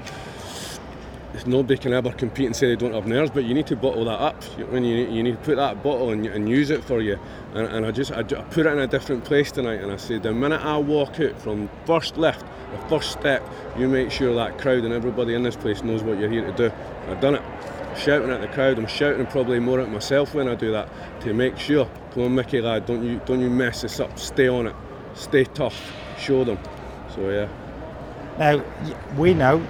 nobody 1.47 1.76
can 1.76 1.93
ever 1.93 2.12
compete 2.12 2.47
and 2.47 2.55
say 2.55 2.69
they 2.69 2.76
don't 2.76 2.93
have 2.95 3.07
nerves, 3.07 3.31
but 3.31 3.45
you 3.45 3.55
need 3.55 3.67
to 3.67 3.76
bottle 3.76 4.05
that 4.05 4.21
up. 4.21 4.43
When 4.71 4.85
you, 4.85 5.07
you 5.09 5.23
need 5.23 5.33
to 5.33 5.45
put 5.45 5.57
that 5.57 5.83
bottle 5.83 6.11
and, 6.11 6.26
and 6.26 6.49
use 6.49 6.71
it 6.71 6.85
for 6.85 7.00
you. 7.00 7.19
And, 7.55 7.67
and 7.67 7.87
I 7.87 7.91
just 7.91 8.12
I, 8.12 8.21
I, 8.21 8.23
put 8.23 8.67
it 8.67 8.73
in 8.73 8.79
a 8.79 8.87
different 8.87 9.25
place 9.25 9.50
tonight, 9.50 9.81
and 9.81 9.91
I 9.91 9.97
said 9.97 10.23
the 10.23 10.33
minute 10.33 10.64
I 10.64 10.79
walk 10.79 11.21
out 11.21 11.41
from 11.41 11.69
first 11.87 12.17
lift, 12.17 12.45
the 12.73 12.88
first 12.88 13.12
step, 13.12 13.43
you 13.76 13.88
make 13.88 14.11
sure 14.11 14.35
that 14.35 14.59
crowd 14.59 14.85
and 14.85 14.93
everybody 14.93 15.35
in 15.35 15.43
this 15.43 15.57
place 15.57 15.83
knows 15.83 16.03
what 16.03 16.19
you're 16.19 16.31
here 16.31 16.47
to 16.47 16.53
do. 16.53 16.75
I've 17.09 17.21
done 17.21 17.35
it. 17.35 17.43
Shouting 17.97 18.31
at 18.31 18.41
the 18.41 18.49
crowd. 18.49 18.79
I'm 18.79 18.87
shouting 18.87 19.26
probably 19.26 19.61
more 19.61 19.81
at 19.81 19.91
myself 19.91 20.35
when 20.35 20.49
I 20.49 20.57
do 20.57 20.73
that 20.73 20.88
to 21.21 21.33
make 21.33 21.59
sure. 21.59 21.88
Come 22.12 22.25
on, 22.25 22.35
Mickey 22.35 22.61
lad, 22.61 22.87
don't 22.87 23.05
you 23.05 23.21
don't 23.25 23.41
you 23.41 23.50
mess 23.50 23.83
this 23.83 24.00
up. 24.00 24.19
Stay 24.19 24.49
on 24.49 24.67
it. 24.67 24.75
Stay 25.14 25.45
tough. 25.45 25.93
Show 26.19 26.45
them. 26.45 26.59
So 27.14 27.31
yeah. 27.31 27.49
Now 28.37 28.64
we 29.17 29.35
know 29.35 29.64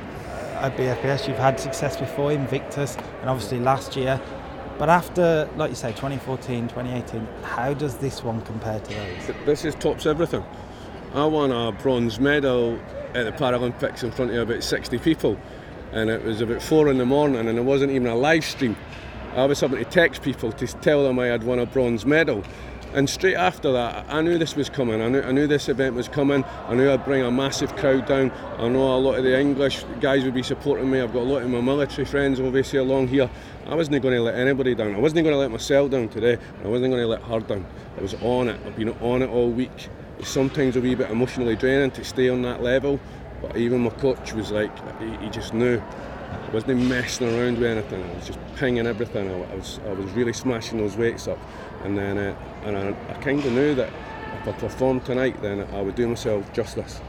at 0.55 0.77
BFBS. 0.77 1.29
You've 1.29 1.37
had 1.37 1.59
success 1.59 1.97
before, 1.97 2.33
Invictus, 2.33 2.97
and 3.21 3.31
obviously 3.31 3.61
last 3.61 3.97
year. 3.97 4.21
But 4.79 4.89
after, 4.89 5.49
like 5.57 5.71
you 5.71 5.77
say, 5.77 5.91
2014, 5.91 6.69
2018, 6.69 7.27
how 7.43 7.75
does 7.75 7.97
this 7.99 8.25
one 8.25 8.41
compare 8.43 8.81
to 8.81 8.95
those? 8.95 9.37
This 9.47 9.65
is 9.65 9.75
tops 9.77 10.07
everything. 10.07 10.45
I 11.15 11.25
won 11.27 11.53
a 11.53 11.71
bronze 11.71 12.19
medal 12.19 12.79
at 13.15 13.25
the 13.25 13.33
Paralympics 13.33 14.03
in 14.03 14.11
front 14.11 14.33
of 14.33 14.49
about 14.49 14.65
60 14.65 14.99
people, 14.99 15.39
and 15.93 16.11
it 16.11 16.25
was 16.25 16.41
about 16.41 16.61
four 16.61 16.89
in 16.91 16.99
the 16.99 17.07
morning, 17.07 17.49
and 17.49 17.57
it 17.57 17.63
wasn't 17.63 17.93
even 17.93 18.09
a 18.09 18.17
live 18.17 18.45
stream. 18.45 18.77
I 19.37 19.47
was 19.47 19.61
having 19.61 19.79
to 19.79 19.85
text 19.85 20.23
people 20.23 20.51
to 20.53 20.67
tell 20.67 21.05
them 21.05 21.19
I 21.19 21.27
had 21.27 21.45
won 21.45 21.61
a 21.61 21.67
bronze 21.67 22.05
medal. 22.05 22.43
And 22.95 23.11
straight 23.11 23.35
after 23.35 23.73
that, 23.73 24.07
I 24.09 24.21
knew 24.21 24.39
this 24.39 24.55
was 24.55 24.71
coming. 24.71 25.03
I 25.03 25.09
knew, 25.09 25.21
I 25.21 25.33
knew 25.33 25.49
this 25.49 25.69
event 25.69 25.97
was 25.97 26.07
coming. 26.07 26.45
I 26.69 26.75
knew 26.75 26.89
I'd 26.89 27.05
bring 27.05 27.23
a 27.23 27.31
massive 27.31 27.75
crowd 27.75 28.07
down. 28.07 28.31
I 28.57 28.69
know 28.69 28.95
a 28.95 28.99
lot 28.99 29.19
of 29.19 29.25
the 29.25 29.37
English 29.37 29.85
guys 30.01 30.23
would 30.23 30.33
be 30.33 30.45
supporting 30.45 30.89
me. 30.89 31.01
I've 31.01 31.13
got 31.13 31.23
a 31.23 31.25
lot 31.25 31.43
of 31.43 31.51
my 31.51 31.61
military 31.61 32.05
friends 32.05 32.39
obviously 32.39 32.79
along 32.79 33.09
here. 33.09 33.29
I 33.67 33.75
wasn't 33.75 34.01
going 34.01 34.15
to 34.15 34.23
let 34.23 34.37
anybody 34.37 34.77
down. 34.77 34.95
I 34.95 35.01
wasn't 35.01 35.25
going 35.25 35.35
to 35.35 35.39
let 35.39 35.51
myself 35.51 35.91
down 35.91 36.09
today. 36.09 36.39
I 36.63 36.69
wasn't 36.69 36.93
going 36.93 37.03
to 37.03 37.09
let 37.09 37.23
her 37.23 37.41
down. 37.41 37.67
I 37.99 38.01
was 38.01 38.15
on 38.23 38.49
it. 38.49 38.61
I've 38.65 38.77
been 38.77 38.91
on 39.01 39.23
it 39.23 39.29
all 39.29 39.51
week. 39.51 39.89
It's 40.21 40.29
sometimes 40.29 40.77
a 40.77 40.81
wee 40.81 40.95
bit 40.95 41.11
emotionally 41.11 41.57
draining 41.57 41.91
to 41.93 42.05
stay 42.05 42.29
on 42.29 42.43
that 42.43 42.63
level. 42.63 43.01
But 43.43 43.57
even 43.57 43.81
my 43.81 43.91
coach 43.91 44.35
was 44.35 44.53
like, 44.53 44.71
he, 45.01 45.17
he 45.17 45.31
just 45.31 45.53
knew. 45.53 45.83
I 46.31 46.51
wasn't 46.51 46.81
messing 46.83 47.29
around 47.29 47.59
with 47.59 47.71
anything. 47.71 48.03
I 48.09 48.15
was 48.15 48.27
just 48.27 48.39
pinging 48.55 48.87
everything. 48.87 49.29
I, 49.31 49.53
I 49.53 49.55
was, 49.57 49.81
I 49.85 49.93
was 49.93 50.11
really 50.13 50.33
smashing 50.33 50.79
those 50.79 50.97
weights 50.97 51.27
up 51.27 51.39
and 51.85 51.97
then 51.97 52.19
uh, 52.19 52.37
and 52.65 52.77
I, 52.77 52.89
I 53.11 53.15
kind 53.15 53.45
of 53.45 53.53
knew 53.53 53.75
that 53.75 53.91
if 54.41 54.49
I 54.49 54.53
performed 54.53 55.05
tonight, 55.05 55.41
then 55.41 55.61
I 55.73 55.81
would 55.81 55.95
do 55.95 56.09
myself 56.09 56.53
justice. 56.53 57.01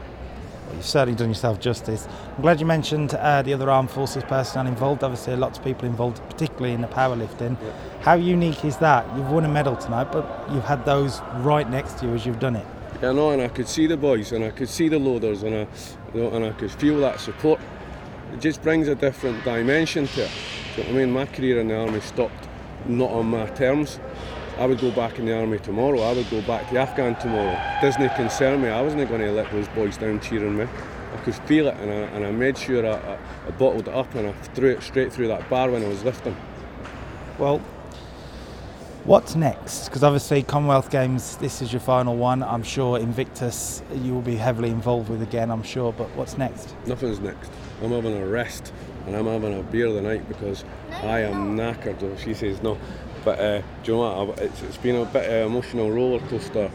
Well, 0.66 0.76
you've 0.76 0.84
certainly 0.84 1.16
done 1.16 1.28
yourself 1.28 1.60
justice. 1.60 2.08
I'm 2.36 2.42
glad 2.42 2.60
you 2.60 2.66
mentioned 2.66 3.14
uh, 3.14 3.42
the 3.42 3.54
other 3.54 3.70
armed 3.70 3.90
forces 3.90 4.22
personnel 4.24 4.66
involved. 4.66 5.02
Obviously, 5.02 5.36
lots 5.36 5.58
of 5.58 5.64
people 5.64 5.86
involved, 5.86 6.20
particularly 6.28 6.74
in 6.74 6.80
the 6.80 6.88
powerlifting. 6.88 7.56
Yeah. 7.62 7.72
How 8.00 8.14
unique 8.14 8.64
is 8.64 8.76
that? 8.78 9.06
You've 9.16 9.30
won 9.30 9.44
a 9.44 9.48
medal 9.48 9.76
tonight, 9.76 10.12
but 10.12 10.48
you've 10.52 10.64
had 10.64 10.84
those 10.84 11.20
right 11.38 11.68
next 11.68 11.98
to 11.98 12.06
you 12.06 12.14
as 12.14 12.26
you've 12.26 12.40
done 12.40 12.56
it. 12.56 12.66
Yeah, 13.02 13.12
no, 13.12 13.30
and 13.30 13.42
I 13.42 13.48
could 13.48 13.68
see 13.68 13.86
the 13.86 13.96
boys, 13.96 14.32
and 14.32 14.44
I 14.44 14.50
could 14.50 14.68
see 14.68 14.88
the 14.88 14.98
loaders, 14.98 15.42
and 15.42 15.54
I, 15.54 15.66
you 16.14 16.22
know, 16.22 16.30
and 16.30 16.44
I 16.44 16.50
could 16.50 16.70
feel 16.70 16.98
that 17.00 17.20
support. 17.20 17.60
It 18.32 18.40
just 18.40 18.62
brings 18.62 18.88
a 18.88 18.94
different 18.94 19.44
dimension 19.44 20.06
to 20.08 20.24
it. 20.24 20.30
You 20.76 20.82
know 20.82 20.88
what 20.88 20.96
I 20.96 21.04
mean? 21.04 21.12
My 21.12 21.26
career 21.26 21.60
in 21.60 21.68
the 21.68 21.76
army 21.76 22.00
stopped 22.00 22.48
not 22.86 23.10
on 23.10 23.26
my 23.26 23.46
terms. 23.46 24.00
I 24.58 24.64
would 24.64 24.80
go 24.80 24.90
back 24.90 25.18
in 25.18 25.26
the 25.26 25.38
army 25.38 25.58
tomorrow. 25.58 26.00
I 26.00 26.14
would 26.14 26.30
go 26.30 26.40
back 26.42 26.70
to 26.70 26.78
Afghan 26.78 27.14
tomorrow. 27.16 27.54
Doesn't 27.82 28.08
concern 28.16 28.62
me. 28.62 28.68
I 28.68 28.80
wasn't 28.80 29.06
going 29.08 29.20
to 29.20 29.30
let 29.30 29.50
those 29.52 29.68
boys 29.68 29.98
down 29.98 30.18
cheering 30.20 30.56
me. 30.56 30.66
I 31.12 31.16
could 31.18 31.34
feel 31.34 31.68
it, 31.68 31.76
and 31.76 31.90
I, 31.90 31.94
and 31.94 32.24
I 32.24 32.30
made 32.30 32.56
sure 32.56 32.86
I, 32.86 32.92
I, 32.92 33.18
I 33.46 33.50
bottled 33.52 33.88
it 33.88 33.94
up 33.94 34.14
and 34.14 34.28
I 34.28 34.32
threw 34.32 34.70
it 34.70 34.82
straight 34.82 35.12
through 35.12 35.28
that 35.28 35.48
bar 35.50 35.70
when 35.70 35.84
I 35.84 35.88
was 35.88 36.04
lifting. 36.04 36.36
Well, 37.38 37.58
what's 39.04 39.34
next? 39.34 39.86
Because 39.86 40.02
obviously 40.02 40.42
Commonwealth 40.42 40.90
Games, 40.90 41.36
this 41.36 41.60
is 41.60 41.70
your 41.70 41.80
final 41.80 42.16
one. 42.16 42.42
I'm 42.42 42.62
sure 42.62 42.98
Invictus 42.98 43.82
you 43.94 44.14
will 44.14 44.22
be 44.22 44.36
heavily 44.36 44.70
involved 44.70 45.10
with 45.10 45.20
again. 45.20 45.50
I'm 45.50 45.62
sure. 45.62 45.92
But 45.92 46.08
what's 46.16 46.38
next? 46.38 46.74
Nothing's 46.86 47.20
next. 47.20 47.50
I'm 47.82 47.92
having 47.92 48.16
a 48.16 48.26
rest 48.26 48.72
and 49.06 49.14
I'm 49.14 49.26
having 49.26 49.58
a 49.58 49.62
beer 49.62 49.86
tonight 49.86 50.18
night 50.18 50.28
because 50.28 50.64
I 50.90 51.20
am 51.20 51.56
knackered. 51.56 52.18
She 52.18 52.34
says 52.34 52.62
no. 52.62 52.78
But 53.26 53.40
uh, 53.40 53.60
do 53.82 53.90
you 53.90 53.98
know 53.98 54.24
what? 54.26 54.38
It's, 54.38 54.62
it's 54.62 54.76
been 54.76 54.94
a 54.94 55.04
bit 55.04 55.24
of 55.24 55.32
an 55.32 55.46
emotional 55.46 55.90
roller 55.90 56.20
coaster. 56.28 56.70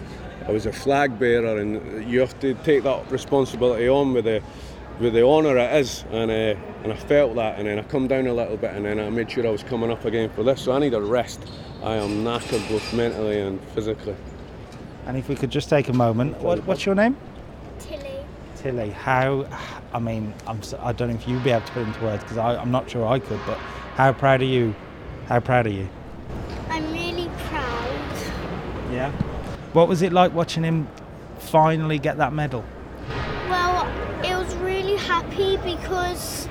I 0.46 0.52
was 0.52 0.66
a 0.66 0.74
flag 0.74 1.18
bearer, 1.18 1.58
and 1.60 2.12
you 2.12 2.20
have 2.20 2.38
to 2.42 2.56
take 2.56 2.84
that 2.84 3.10
responsibility 3.10 3.88
on 3.88 4.12
with 4.12 4.26
the 4.26 4.44
with 5.00 5.14
the 5.14 5.26
honour 5.26 5.58
it 5.58 5.74
is, 5.80 6.04
and 6.12 6.30
uh, 6.30 6.60
and 6.84 6.92
I 6.92 6.98
felt 6.98 7.36
that, 7.36 7.58
and 7.58 7.70
then 7.70 7.80
I 7.80 7.84
come 7.84 8.10
down 8.10 8.28
a 8.28 8.34
little 8.34 8.58
bit, 8.58 8.74
and 8.74 8.86
then 8.86 9.00
I 9.00 9.10
made 9.10 9.32
sure 9.32 9.48
I 9.48 9.50
was 9.50 9.64
coming 9.64 9.90
up 9.90 10.04
again 10.04 10.30
for 10.30 10.44
this. 10.44 10.62
So 10.62 10.74
I 10.74 10.80
need 10.80 10.94
a 10.94 11.00
rest. 11.00 11.40
I 11.84 11.96
am 11.96 12.26
knackered 12.26 12.68
both 12.68 12.94
mentally 12.94 13.40
and 13.40 13.62
physically. 13.70 14.18
And 15.06 15.16
if 15.16 15.30
we 15.30 15.36
could 15.36 15.52
just 15.52 15.70
take 15.70 15.88
a 15.88 15.94
moment, 15.94 16.38
what, 16.42 16.66
what's 16.66 16.86
your 16.86 16.96
name? 16.96 17.16
Tilly. 17.80 18.26
Tilly, 18.58 18.90
how? 18.90 19.48
I 19.94 20.00
mean, 20.00 20.34
I'm, 20.48 20.60
I 20.82 20.92
don't 20.92 21.12
know 21.12 21.16
if 21.16 21.26
you'd 21.30 21.46
be 21.46 21.52
able 21.52 21.66
to 21.66 21.72
put 21.72 21.84
it 21.84 21.88
into 21.88 22.02
words 22.02 22.24
because 22.24 22.38
I'm 22.38 22.72
not 22.72 22.90
sure 22.90 23.08
I 23.08 23.20
could, 23.20 23.40
but 23.48 23.58
how 23.96 24.12
proud 24.12 24.42
are 24.42 24.46
you? 24.46 24.76
How 25.28 25.40
proud 25.40 25.66
are 25.66 25.70
you? 25.70 25.88
Yeah. 28.92 29.10
What 29.74 29.88
was 29.88 30.02
it 30.02 30.12
like 30.12 30.34
watching 30.34 30.64
him 30.64 30.90
finally 31.40 31.98
get 31.98 32.18
that 32.18 32.34
medal? 32.34 32.66
Well, 33.50 33.88
it 34.22 34.36
was 34.36 34.54
really 34.58 34.98
happy 34.98 35.56
because 35.58 36.50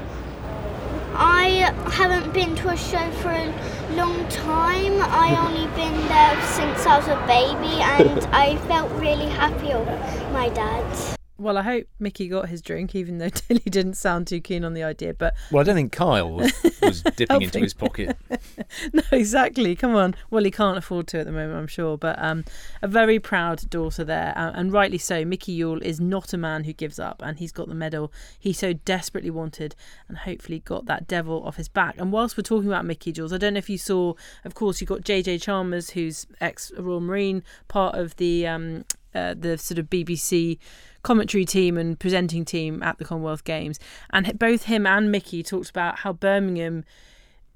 I 1.13 1.71
haven't 1.93 2.33
been 2.33 2.57
to 2.57 2.71
a 2.71 2.77
show 2.79 3.11
for 3.21 3.29
a 3.29 3.53
long 3.95 4.27
time. 4.29 5.03
I 5.03 5.37
only 5.47 5.67
been 5.77 6.09
there 6.09 6.43
since 6.47 6.87
I 6.87 6.97
was 6.97 7.09
a 7.09 7.27
baby 7.27 7.83
and 7.83 8.25
I 8.35 8.57
felt 8.69 8.91
really 8.93 9.29
happy 9.29 9.73
of 9.73 9.87
my 10.33 10.49
dad. 10.49 11.20
Well, 11.41 11.57
I 11.57 11.63
hope 11.63 11.87
Mickey 11.99 12.29
got 12.29 12.51
his 12.51 12.61
drink, 12.61 12.95
even 12.95 13.17
though 13.17 13.29
Tilly 13.31 13.61
didn't 13.61 13.95
sound 13.95 14.27
too 14.27 14.43
keen 14.43 14.63
on 14.63 14.75
the 14.75 14.83
idea. 14.83 15.15
But 15.15 15.35
well, 15.51 15.63
I 15.63 15.65
don't 15.65 15.75
think 15.75 15.91
Kyle 15.91 16.31
was, 16.31 16.53
was 16.83 17.03
dipping 17.17 17.41
into 17.41 17.61
his 17.61 17.73
pocket. 17.73 18.15
no, 18.93 19.03
exactly. 19.11 19.75
Come 19.75 19.97
on. 19.97 20.15
Well, 20.29 20.45
he 20.45 20.51
can't 20.51 20.77
afford 20.77 21.07
to 21.09 21.21
at 21.21 21.25
the 21.25 21.33
moment, 21.33 21.59
I'm 21.59 21.67
sure. 21.67 21.97
But 21.97 22.23
um, 22.23 22.45
a 22.83 22.89
very 22.89 23.19
proud 23.19 23.71
daughter 23.71 24.05
there, 24.05 24.35
uh, 24.37 24.53
and 24.55 24.71
rightly 24.71 24.99
so. 24.99 25.25
Mickey 25.25 25.53
Yule 25.53 25.83
is 25.83 25.99
not 25.99 26.35
a 26.35 26.37
man 26.37 26.65
who 26.65 26.75
gives 26.75 26.99
up, 26.99 27.23
and 27.25 27.39
he's 27.39 27.53
got 27.53 27.69
the 27.69 27.75
medal 27.75 28.13
he 28.39 28.53
so 28.53 28.75
desperately 28.75 29.31
wanted, 29.31 29.75
and 30.09 30.19
hopefully 30.19 30.59
got 30.61 30.85
that 30.87 31.09
devil 31.09 31.43
off 31.47 31.57
his 31.57 31.69
back. 31.69 31.95
And 31.97 32.13
whilst 32.13 32.37
we're 32.37 32.43
talking 32.43 32.69
about 32.69 32.85
Mickey 32.85 33.13
Jules, 33.13 33.33
I 33.33 33.39
don't 33.39 33.55
know 33.55 33.59
if 33.59 33.71
you 33.71 33.79
saw. 33.79 34.13
Of 34.45 34.55
course, 34.55 34.83
you 34.83 34.87
got 34.87 35.01
JJ 35.01 35.41
Chalmers, 35.41 35.91
who's 35.91 36.27
ex 36.39 36.71
Royal 36.77 37.01
Marine, 37.01 37.43
part 37.67 37.95
of 37.95 38.15
the 38.17 38.47
um, 38.47 38.85
uh, 39.15 39.35
the 39.37 39.57
sort 39.59 39.79
of 39.79 39.89
BBC 39.89 40.59
commentary 41.03 41.45
team 41.45 41.77
and 41.79 41.99
presenting 41.99 42.45
team 42.45 42.83
at 42.83 42.99
the 42.99 43.05
Commonwealth 43.05 43.45
Games, 43.45 43.79
and 44.11 44.39
both 44.39 44.65
him 44.65 44.87
and 44.87 45.11
Mickey 45.11 45.43
talked 45.43 45.71
about 45.71 46.01
how 46.01 46.13
Birmingham 46.13 46.85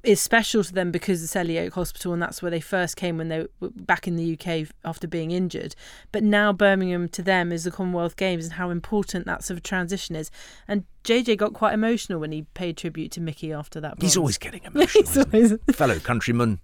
is 0.03 0.21
special 0.21 0.63
to 0.63 0.71
them 0.75 0.91
because 0.91 1.23
of 1.23 1.31
Selly 1.31 1.59
Oak 1.67 1.73
Hospital, 1.73 2.13
and 2.13 2.21
that's 2.21 2.43
where 2.43 2.51
they 2.51 2.61
first 2.61 2.95
came 2.95 3.17
when 3.17 3.29
they 3.29 3.47
were 3.61 3.71
back 3.75 4.07
in 4.07 4.17
the 4.17 4.39
UK 4.39 4.69
after 4.85 5.09
being 5.09 5.31
injured. 5.31 5.75
But 6.13 6.23
now 6.23 6.53
Birmingham 6.53 7.09
to 7.09 7.23
them 7.23 7.51
is 7.53 7.65
the 7.65 7.71
Commonwealth 7.71 8.17
Games 8.17 8.45
and 8.45 8.53
how 8.55 8.69
important 8.69 9.25
that 9.25 9.43
sort 9.45 9.57
of 9.57 9.63
transition 9.63 10.15
is. 10.15 10.31
And 10.69 10.85
JJ 11.05 11.39
got 11.39 11.55
quite 11.55 11.73
emotional 11.73 12.21
when 12.21 12.33
he 12.33 12.43
paid 12.53 12.77
tribute 12.77 13.13
to 13.13 13.23
Mickey 13.23 13.51
after 13.51 13.81
that. 13.81 13.95
He's 13.99 14.17
always 14.19 14.37
getting 14.37 14.61
emotional. 14.65 15.05
He's 15.07 15.17
always- 15.17 15.55
Fellow 15.73 15.99
countryman. 16.01 16.61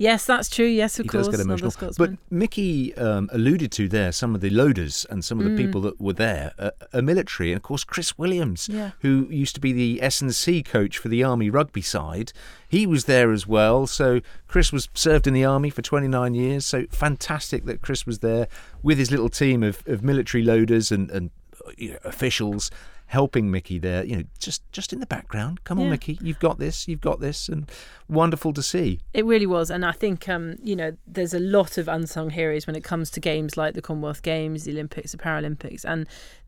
Yes, 0.00 0.24
that's 0.24 0.48
true. 0.48 0.64
Yes, 0.66 0.98
of 0.98 1.04
he 1.04 1.08
course. 1.10 1.26
does 1.26 1.36
get 1.36 1.44
emotional. 1.44 1.92
But 1.98 2.12
Mickey 2.30 2.94
um, 2.96 3.28
alluded 3.32 3.70
to 3.72 3.86
there 3.86 4.12
some 4.12 4.34
of 4.34 4.40
the 4.40 4.48
loaders 4.48 5.04
and 5.10 5.22
some 5.22 5.38
of 5.38 5.44
the 5.44 5.50
Mm. 5.50 5.58
people 5.58 5.82
that 5.82 6.00
were 6.00 6.14
there 6.14 6.52
uh, 6.58 6.70
are 6.94 7.02
military, 7.02 7.52
and 7.52 7.58
of 7.58 7.62
course 7.62 7.84
Chris 7.84 8.16
Williams, 8.16 8.70
Yeah. 8.72 8.92
who 9.00 9.26
used 9.28 9.54
to 9.56 9.60
be 9.60 9.74
the 9.74 10.00
S 10.02 10.22
and 10.22 10.34
C 10.34 10.62
coach 10.62 10.96
for 10.96 11.08
the 11.10 11.22
Army 11.22 11.50
rugby 11.50 11.82
side, 11.82 12.32
he 12.66 12.86
was 12.86 13.04
there 13.04 13.30
as 13.30 13.46
well. 13.46 13.86
So 13.86 14.20
Chris 14.48 14.72
was 14.72 14.88
served 14.94 15.26
in 15.26 15.34
the 15.34 15.44
Army 15.44 15.68
for 15.68 15.82
29 15.82 16.34
years. 16.34 16.64
So 16.64 16.86
fantastic 16.90 17.66
that 17.66 17.82
Chris 17.82 18.06
was 18.06 18.20
there 18.20 18.48
with 18.82 18.96
his 18.96 19.10
little 19.10 19.28
team 19.28 19.62
of, 19.62 19.82
of 19.86 20.02
military 20.02 20.42
loaders 20.42 20.90
and 20.90 21.10
and 21.10 21.30
uh, 21.66 21.72
you 21.76 21.90
know, 21.90 21.98
officials. 22.04 22.70
Helping 23.10 23.50
Mickey 23.50 23.80
there, 23.80 24.04
you 24.04 24.16
know, 24.18 24.22
just 24.38 24.62
just 24.70 24.92
in 24.92 25.00
the 25.00 25.06
background. 25.06 25.64
Come 25.64 25.78
on, 25.80 25.86
Yeah. 25.86 25.90
Mickey, 25.90 26.16
you've 26.22 26.38
got 26.38 26.60
this, 26.60 26.86
you've 26.86 27.00
got 27.00 27.18
this, 27.18 27.48
and 27.48 27.68
wonderful 28.08 28.52
to 28.52 28.62
see. 28.62 29.00
It 29.12 29.24
really 29.26 29.46
was, 29.46 29.68
and 29.68 29.84
I 29.84 29.90
think 29.90 30.28
um, 30.28 30.54
you 30.62 30.76
know 30.76 30.96
there's 31.08 31.34
a 31.34 31.40
lot 31.40 31.76
of 31.76 31.88
unsung 31.88 32.30
heroes 32.30 32.68
when 32.68 32.76
it 32.76 32.84
comes 32.84 33.10
to 33.10 33.18
games 33.20 33.56
like 33.56 33.74
the 33.74 33.82
Commonwealth 33.82 34.22
Games, 34.22 34.62
the 34.62 34.70
Olympics, 34.70 35.10
the 35.10 35.18
Paralympics, 35.18 35.84
and 35.84 36.06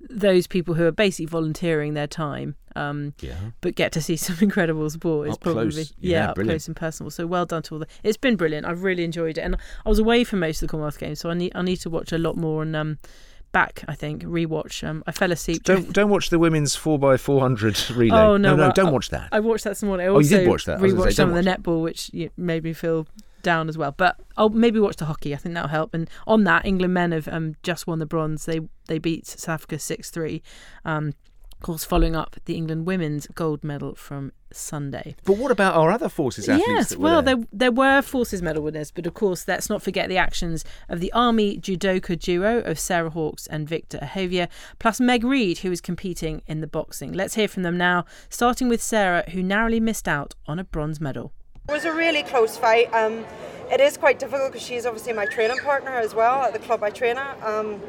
those 0.09 0.47
people 0.47 0.75
who 0.75 0.85
are 0.87 0.93
basically 0.93 1.27
volunteering 1.27 1.95
their 1.95 2.07
time, 2.07 2.55
um, 2.77 3.15
Yeah. 3.21 3.35
but 3.61 3.75
get 3.75 3.91
to 3.93 4.01
see 4.01 4.15
some 4.29 4.37
incredible 4.41 4.89
sport. 4.89 5.31
Is 5.31 5.39
probably 5.39 5.73
close. 5.73 5.93
Yeah, 5.99 6.31
up 6.31 6.37
close 6.37 6.69
and 6.69 6.77
personal. 6.77 7.11
So 7.11 7.27
well 7.27 7.45
done 7.45 7.63
to 7.65 7.75
all 7.75 7.81
the. 7.81 7.89
It's 8.05 8.17
been 8.17 8.37
brilliant. 8.37 8.67
I've 8.67 8.85
really 8.85 9.03
enjoyed 9.03 9.37
it, 9.37 9.41
and 9.41 9.57
I 9.85 9.89
was 9.89 9.99
away 9.99 10.23
for 10.23 10.37
most 10.37 10.63
of 10.63 10.69
the 10.69 10.71
Commonwealth 10.71 11.01
Games, 11.01 11.19
so 11.19 11.29
I 11.29 11.35
need 11.35 11.51
I 11.57 11.63
need 11.63 11.79
to 11.79 11.91
watch 11.91 12.13
a 12.13 12.19
lot 12.19 12.37
more 12.37 12.63
and 12.63 12.77
um, 12.77 12.99
back. 13.53 13.85
I 13.87 13.95
think 13.95 14.23
rewatch. 14.25 14.87
Um, 14.87 15.05
I 15.07 15.13
fell 15.13 15.31
asleep. 15.33 15.63
Don't 15.65 15.93
don't 15.93 16.11
watch 16.11 16.31
the 16.31 16.39
women's 16.39 16.75
four 16.75 17.13
x 17.15 17.23
four 17.23 17.41
hundred 17.41 17.79
relay. 17.91 18.19
Oh 18.19 18.37
no, 18.37 18.57
no, 18.57 18.63
well, 18.65 18.73
don't 18.75 18.89
I- 18.89 18.91
watch 18.91 19.11
that. 19.11 19.29
I 19.33 19.41
watched 19.41 19.65
that 19.65 19.71
this 19.71 19.83
morning. 19.83 20.07
I 20.07 20.11
Oh, 20.11 20.19
you 20.19 20.29
did 20.29 20.49
watch 20.49 20.65
that. 20.65 20.81
Rewatched 20.81 21.05
say, 21.05 21.11
some 21.13 21.33
of 21.35 21.45
the 21.45 21.49
netball, 21.51 21.83
which 21.83 22.11
made 22.37 22.65
me 22.65 22.73
feel 22.73 23.07
down 23.43 23.69
as 23.69 23.77
well. 23.77 23.93
But 23.97 24.19
I'll 24.37 24.49
maybe 24.51 24.79
watch 24.81 24.97
the 24.97 25.05
hockey. 25.07 25.35
I 25.35 25.37
think 25.37 25.55
that'll 25.55 25.69
help. 25.69 25.95
And 25.95 26.09
on 26.27 26.45
that, 26.45 26.65
England 26.65 26.95
men 26.95 27.13
have 27.13 27.29
um, 27.29 27.57
just 27.63 27.87
won 27.87 27.99
the 27.99 28.07
bronze. 28.07 28.45
They 28.47 28.61
they 28.89 28.99
beat 28.99 29.27
South 29.27 29.49
Africa 29.55 29.79
six 29.79 30.11
three. 30.11 30.43
Um, 30.85 31.13
of 31.63 31.67
course, 31.67 31.85
following 31.85 32.17
up 32.17 32.35
the 32.47 32.57
England 32.57 32.87
women's 32.87 33.29
gold 33.29 33.63
medal 33.63 33.95
from 33.95 34.33
Sunday. 34.51 35.15
But 35.25 35.37
what 35.37 35.53
about 35.53 35.77
our 35.77 35.93
other 35.93 36.09
forces 36.09 36.49
athletes? 36.49 36.69
Yes, 36.69 36.89
that 36.89 36.99
were 36.99 37.05
well, 37.05 37.23
there? 37.23 37.37
there 37.37 37.47
there 37.53 37.71
were 37.71 38.03
forces 38.03 38.43
medal 38.43 38.65
winners, 38.65 38.91
but 38.91 39.07
of 39.07 39.15
course, 39.15 39.47
let's 39.47 39.71
not 39.71 39.81
forget 39.81 40.09
the 40.09 40.17
actions 40.17 40.65
of 40.89 40.99
the 40.99 41.13
Army 41.13 41.59
judoka 41.59 42.19
duo 42.19 42.63
of 42.63 42.81
Sarah 42.81 43.11
Hawkes 43.11 43.47
and 43.47 43.69
Victor 43.69 43.99
Ahavia, 43.99 44.49
plus 44.81 44.99
Meg 44.99 45.23
Reid, 45.23 45.59
who 45.59 45.71
is 45.71 45.81
competing 45.81 46.43
in 46.49 46.63
the 46.63 46.67
boxing. 46.67 47.13
Let's 47.13 47.37
hear 47.37 47.47
from 47.47 47.63
them 47.63 47.79
now, 47.79 48.07
starting 48.29 48.69
with 48.69 48.83
Sarah, 48.83 49.23
who 49.31 49.41
narrowly 49.41 49.79
missed 49.79 50.09
out 50.09 50.35
on 50.49 50.59
a 50.59 50.65
bronze 50.65 51.01
medal. 51.01 51.33
It 51.69 51.73
was 51.73 51.85
a 51.85 51.93
really 51.93 52.25
close 52.25 52.57
fight. 52.57 52.93
Um, 52.93 53.25
it 53.71 53.81
is 53.81 53.97
quite 53.97 54.19
difficult 54.19 54.51
because 54.51 54.67
she's 54.67 54.85
obviously 54.85 55.13
my 55.13 55.27
training 55.27 55.59
partner 55.59 55.93
as 55.93 56.13
well 56.13 56.43
at 56.43 56.55
the 56.55 56.59
club 56.59 56.83
I 56.83 56.91
train 56.91 57.19
at. 57.19 57.41
Um, 57.41 57.81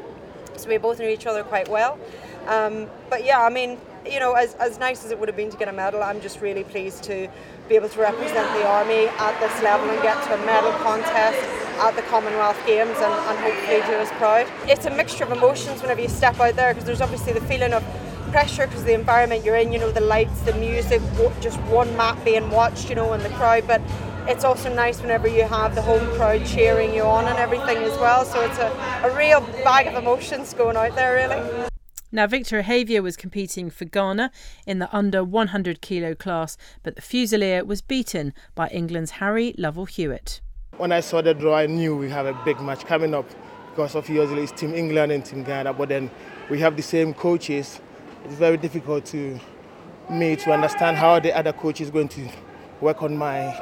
so 0.56 0.68
we 0.68 0.78
both 0.78 1.00
knew 1.00 1.08
each 1.08 1.26
other 1.26 1.42
quite 1.42 1.68
well. 1.68 1.98
Um, 2.46 2.88
but 3.10 3.24
yeah, 3.24 3.42
I 3.42 3.50
mean, 3.50 3.78
you 4.06 4.20
know, 4.20 4.34
as, 4.34 4.54
as 4.54 4.78
nice 4.78 5.04
as 5.04 5.10
it 5.10 5.18
would 5.18 5.28
have 5.28 5.36
been 5.36 5.50
to 5.50 5.56
get 5.56 5.68
a 5.68 5.72
medal, 5.72 6.02
I'm 6.02 6.20
just 6.20 6.40
really 6.40 6.64
pleased 6.64 7.02
to 7.04 7.28
be 7.68 7.74
able 7.76 7.88
to 7.88 8.00
represent 8.00 8.52
the 8.58 8.66
Army 8.66 9.06
at 9.06 9.40
this 9.40 9.62
level 9.62 9.88
and 9.88 10.02
get 10.02 10.22
to 10.24 10.34
a 10.34 10.46
medal 10.46 10.72
contest 10.82 11.38
at 11.78 11.96
the 11.96 12.02
Commonwealth 12.02 12.60
Games 12.66 12.96
and, 12.96 13.12
and 13.12 13.38
hopefully 13.38 13.80
do 13.86 13.94
us 13.94 14.10
proud. 14.18 14.46
It's 14.68 14.84
a 14.86 14.90
mixture 14.90 15.24
of 15.24 15.32
emotions 15.32 15.80
whenever 15.80 16.00
you 16.00 16.08
step 16.08 16.38
out 16.38 16.54
there 16.54 16.72
because 16.74 16.84
there's 16.84 17.00
obviously 17.00 17.32
the 17.32 17.40
feeling 17.42 17.72
of 17.72 17.82
pressure 18.30 18.66
because 18.66 18.84
the 18.84 18.94
environment 18.94 19.44
you're 19.44 19.56
in, 19.56 19.72
you 19.72 19.78
know, 19.78 19.90
the 19.90 20.00
lights, 20.00 20.40
the 20.42 20.54
music, 20.54 21.00
just 21.40 21.58
one 21.62 21.96
map 21.96 22.22
being 22.24 22.50
watched, 22.50 22.88
you 22.88 22.94
know, 22.94 23.12
and 23.12 23.22
the 23.22 23.30
crowd. 23.30 23.66
But 23.66 23.80
it's 24.28 24.44
also 24.44 24.72
nice 24.72 25.00
whenever 25.00 25.28
you 25.28 25.44
have 25.44 25.74
the 25.74 25.82
home 25.82 26.06
crowd 26.16 26.44
cheering 26.46 26.94
you 26.94 27.02
on 27.02 27.26
and 27.26 27.38
everything 27.38 27.78
as 27.78 27.98
well. 27.98 28.24
So 28.24 28.40
it's 28.42 28.58
a, 28.58 28.68
a 29.04 29.16
real 29.16 29.40
bag 29.64 29.86
of 29.86 29.94
emotions 29.94 30.52
going 30.54 30.76
out 30.76 30.94
there, 30.94 31.14
really. 31.14 31.68
Now, 32.14 32.28
Victor 32.28 32.62
Ahavia 32.62 33.02
was 33.02 33.16
competing 33.16 33.70
for 33.70 33.86
Ghana 33.86 34.30
in 34.68 34.78
the 34.78 34.88
under 34.96 35.24
100 35.24 35.80
kilo 35.80 36.14
class, 36.14 36.56
but 36.84 36.94
the 36.94 37.02
Fusilier 37.02 37.66
was 37.66 37.82
beaten 37.82 38.32
by 38.54 38.68
England's 38.68 39.10
Harry 39.18 39.52
Lovell 39.58 39.86
Hewitt. 39.86 40.40
When 40.76 40.92
I 40.92 41.00
saw 41.00 41.22
the 41.22 41.34
draw, 41.34 41.56
I 41.56 41.66
knew 41.66 41.96
we 41.96 42.08
have 42.10 42.26
a 42.26 42.40
big 42.44 42.60
match 42.60 42.84
coming 42.86 43.14
up 43.14 43.28
because 43.70 43.96
of 43.96 44.08
usually 44.08 44.44
it's 44.44 44.52
Team 44.52 44.74
England 44.74 45.10
and 45.10 45.24
Team 45.24 45.42
Ghana, 45.42 45.72
but 45.72 45.88
then 45.88 46.08
we 46.48 46.60
have 46.60 46.76
the 46.76 46.84
same 46.84 47.14
coaches. 47.14 47.80
It's 48.24 48.36
very 48.36 48.58
difficult 48.58 49.06
to 49.06 49.40
me 50.08 50.36
to 50.36 50.52
understand 50.52 50.96
how 50.96 51.18
the 51.18 51.36
other 51.36 51.52
coach 51.52 51.80
is 51.80 51.90
going 51.90 52.10
to 52.10 52.28
work 52.80 53.02
on 53.02 53.16
my 53.16 53.60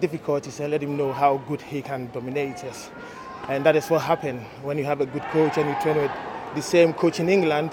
difficulties 0.00 0.58
and 0.58 0.70
let 0.70 0.82
him 0.82 0.96
know 0.96 1.12
how 1.12 1.36
good 1.46 1.60
he 1.60 1.82
can 1.82 2.10
dominate 2.12 2.64
us. 2.64 2.88
And 3.50 3.62
that 3.66 3.76
is 3.76 3.90
what 3.90 4.00
happened 4.00 4.40
when 4.62 4.78
you 4.78 4.84
have 4.84 5.02
a 5.02 5.06
good 5.06 5.24
coach 5.24 5.58
and 5.58 5.68
you 5.68 5.76
train 5.82 5.98
with 5.98 6.10
the 6.54 6.62
same 6.62 6.92
coach 6.92 7.20
in 7.20 7.28
England. 7.28 7.72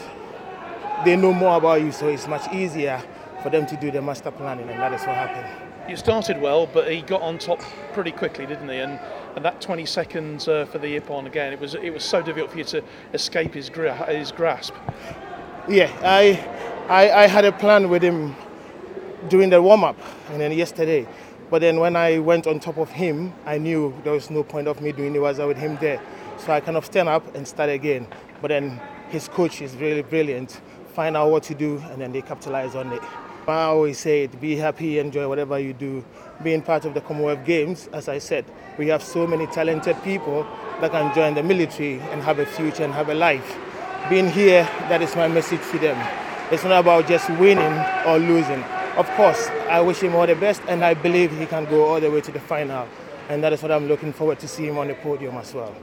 They 1.05 1.15
know 1.15 1.33
more 1.33 1.57
about 1.57 1.81
you, 1.81 1.91
so 1.91 2.07
it's 2.07 2.27
much 2.27 2.51
easier 2.53 3.01
for 3.43 3.49
them 3.49 3.65
to 3.67 3.77
do 3.77 3.91
the 3.91 4.01
master 4.01 4.31
planning, 4.31 4.69
and 4.69 4.79
that 4.79 4.93
is 4.93 5.01
what 5.01 5.15
happened. 5.15 5.47
You 5.89 5.95
started 5.95 6.41
well, 6.41 6.67
but 6.67 6.91
he 6.91 7.01
got 7.01 7.21
on 7.21 7.37
top 7.37 7.61
pretty 7.93 8.11
quickly, 8.11 8.45
didn't 8.45 8.69
he? 8.69 8.77
And 8.77 8.99
and 9.37 9.45
that 9.45 9.61
20 9.61 9.85
seconds 9.85 10.47
uh, 10.47 10.65
for 10.65 10.79
the 10.79 10.99
Ippon 10.99 11.27
again, 11.27 11.53
it 11.53 11.59
was 11.59 11.75
it 11.75 11.91
was 11.91 12.03
so 12.03 12.23
difficult 12.23 12.51
for 12.51 12.57
you 12.57 12.63
to 12.63 12.83
escape 13.13 13.53
his 13.53 13.69
gra- 13.69 13.93
his 14.11 14.31
grasp. 14.31 14.73
Yeah, 15.69 15.91
I, 16.01 16.43
I, 16.89 17.23
I 17.23 17.27
had 17.27 17.45
a 17.45 17.51
plan 17.51 17.89
with 17.89 18.01
him 18.01 18.35
during 19.27 19.49
the 19.49 19.61
warm 19.61 19.83
up 19.83 19.97
and 20.31 20.41
then 20.41 20.51
yesterday. 20.53 21.07
But 21.49 21.59
then 21.59 21.79
when 21.79 21.95
I 21.95 22.19
went 22.19 22.47
on 22.47 22.59
top 22.59 22.77
of 22.77 22.89
him, 22.89 23.33
I 23.45 23.57
knew 23.57 23.93
there 24.03 24.13
was 24.13 24.29
no 24.29 24.43
point 24.43 24.67
of 24.67 24.81
me 24.81 24.91
doing 24.91 25.13
the 25.13 25.19
waza 25.19 25.47
with 25.47 25.57
him 25.57 25.77
there. 25.79 26.01
So 26.37 26.51
I 26.51 26.59
kind 26.61 26.77
of 26.77 26.85
stand 26.85 27.09
up 27.09 27.35
and 27.35 27.47
start 27.47 27.69
again. 27.69 28.07
But 28.41 28.49
then 28.49 28.79
his 29.09 29.27
coach 29.27 29.61
is 29.61 29.75
really 29.75 30.01
brilliant, 30.03 30.61
find 30.93 31.17
out 31.17 31.31
what 31.31 31.43
to 31.43 31.55
do, 31.55 31.77
and 31.91 32.01
then 32.01 32.11
they 32.11 32.21
capitalize 32.21 32.75
on 32.75 32.91
it. 32.91 33.01
I 33.47 33.63
always 33.63 33.97
say 33.97 34.23
it, 34.23 34.41
be 34.41 34.57
happy, 34.57 34.99
enjoy 34.99 35.29
whatever 35.29 35.57
you 35.57 35.71
do. 35.71 36.03
Being 36.43 36.61
part 36.61 36.83
of 36.83 36.93
the 36.93 36.99
Commonwealth 36.99 37.45
Games, 37.45 37.87
as 37.93 38.09
I 38.09 38.17
said, 38.17 38.43
we 38.77 38.89
have 38.89 39.01
so 39.01 39.25
many 39.25 39.47
talented 39.47 39.95
people 40.03 40.45
that 40.81 40.91
can 40.91 41.15
join 41.15 41.33
the 41.33 41.43
military 41.43 41.99
and 42.11 42.21
have 42.21 42.39
a 42.39 42.45
future 42.45 42.83
and 42.83 42.93
have 42.93 43.07
a 43.07 43.13
life. 43.13 43.57
Being 44.09 44.29
here, 44.29 44.63
that 44.89 45.01
is 45.01 45.15
my 45.15 45.29
message 45.29 45.61
to 45.71 45.79
them. 45.79 45.97
It's 46.51 46.63
not 46.63 46.79
about 46.79 47.07
just 47.07 47.29
winning 47.31 47.73
or 48.05 48.19
losing. 48.19 48.63
Of 48.97 49.09
course, 49.11 49.47
I 49.69 49.79
wish 49.79 50.01
him 50.01 50.15
all 50.15 50.27
the 50.27 50.35
best, 50.35 50.61
and 50.67 50.83
I 50.83 50.93
believe 50.93 51.31
he 51.37 51.45
can 51.45 51.65
go 51.65 51.85
all 51.85 52.01
the 52.01 52.11
way 52.11 52.19
to 52.21 52.31
the 52.31 52.39
final. 52.39 52.85
And 53.29 53.41
that 53.43 53.53
is 53.53 53.61
what 53.61 53.71
I'm 53.71 53.87
looking 53.87 54.11
forward 54.11 54.39
to 54.39 54.47
see 54.47 54.67
him 54.67 54.77
on 54.77 54.87
the 54.87 54.95
podium 54.95 55.35
as 55.35 55.53
well. 55.53 55.73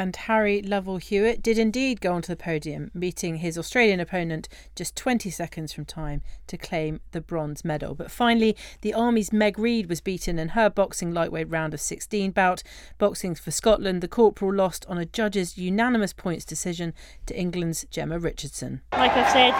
And 0.00 0.16
Harry 0.16 0.62
Lovell 0.62 0.96
Hewitt 0.96 1.42
did 1.42 1.58
indeed 1.58 2.00
go 2.00 2.14
onto 2.14 2.32
the 2.32 2.42
podium, 2.42 2.90
beating 2.98 3.36
his 3.36 3.58
Australian 3.58 4.00
opponent 4.00 4.48
just 4.74 4.96
20 4.96 5.28
seconds 5.28 5.74
from 5.74 5.84
time 5.84 6.22
to 6.46 6.56
claim 6.56 7.00
the 7.12 7.20
bronze 7.20 7.66
medal. 7.66 7.94
But 7.94 8.10
finally, 8.10 8.56
the 8.80 8.94
Army's 8.94 9.30
Meg 9.30 9.58
Reid 9.58 9.90
was 9.90 10.00
beaten 10.00 10.38
in 10.38 10.48
her 10.48 10.70
boxing 10.70 11.12
lightweight 11.12 11.50
round 11.50 11.74
of 11.74 11.82
16 11.82 12.30
bout. 12.30 12.62
Boxing 12.96 13.34
for 13.34 13.50
Scotland, 13.50 14.00
the 14.00 14.08
corporal 14.08 14.54
lost 14.54 14.86
on 14.88 14.96
a 14.96 15.04
judge's 15.04 15.58
unanimous 15.58 16.14
points 16.14 16.46
decision 16.46 16.94
to 17.26 17.38
England's 17.38 17.84
Gemma 17.90 18.18
Richardson. 18.18 18.80
Like 18.92 19.12
I've 19.12 19.30
said, 19.30 19.50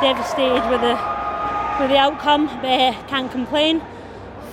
devastated 0.00 0.70
with 0.70 0.80
the 0.80 0.94
with 1.78 1.90
the 1.90 1.98
outcome, 1.98 2.46
but 2.62 3.08
can't 3.08 3.30
complain. 3.30 3.82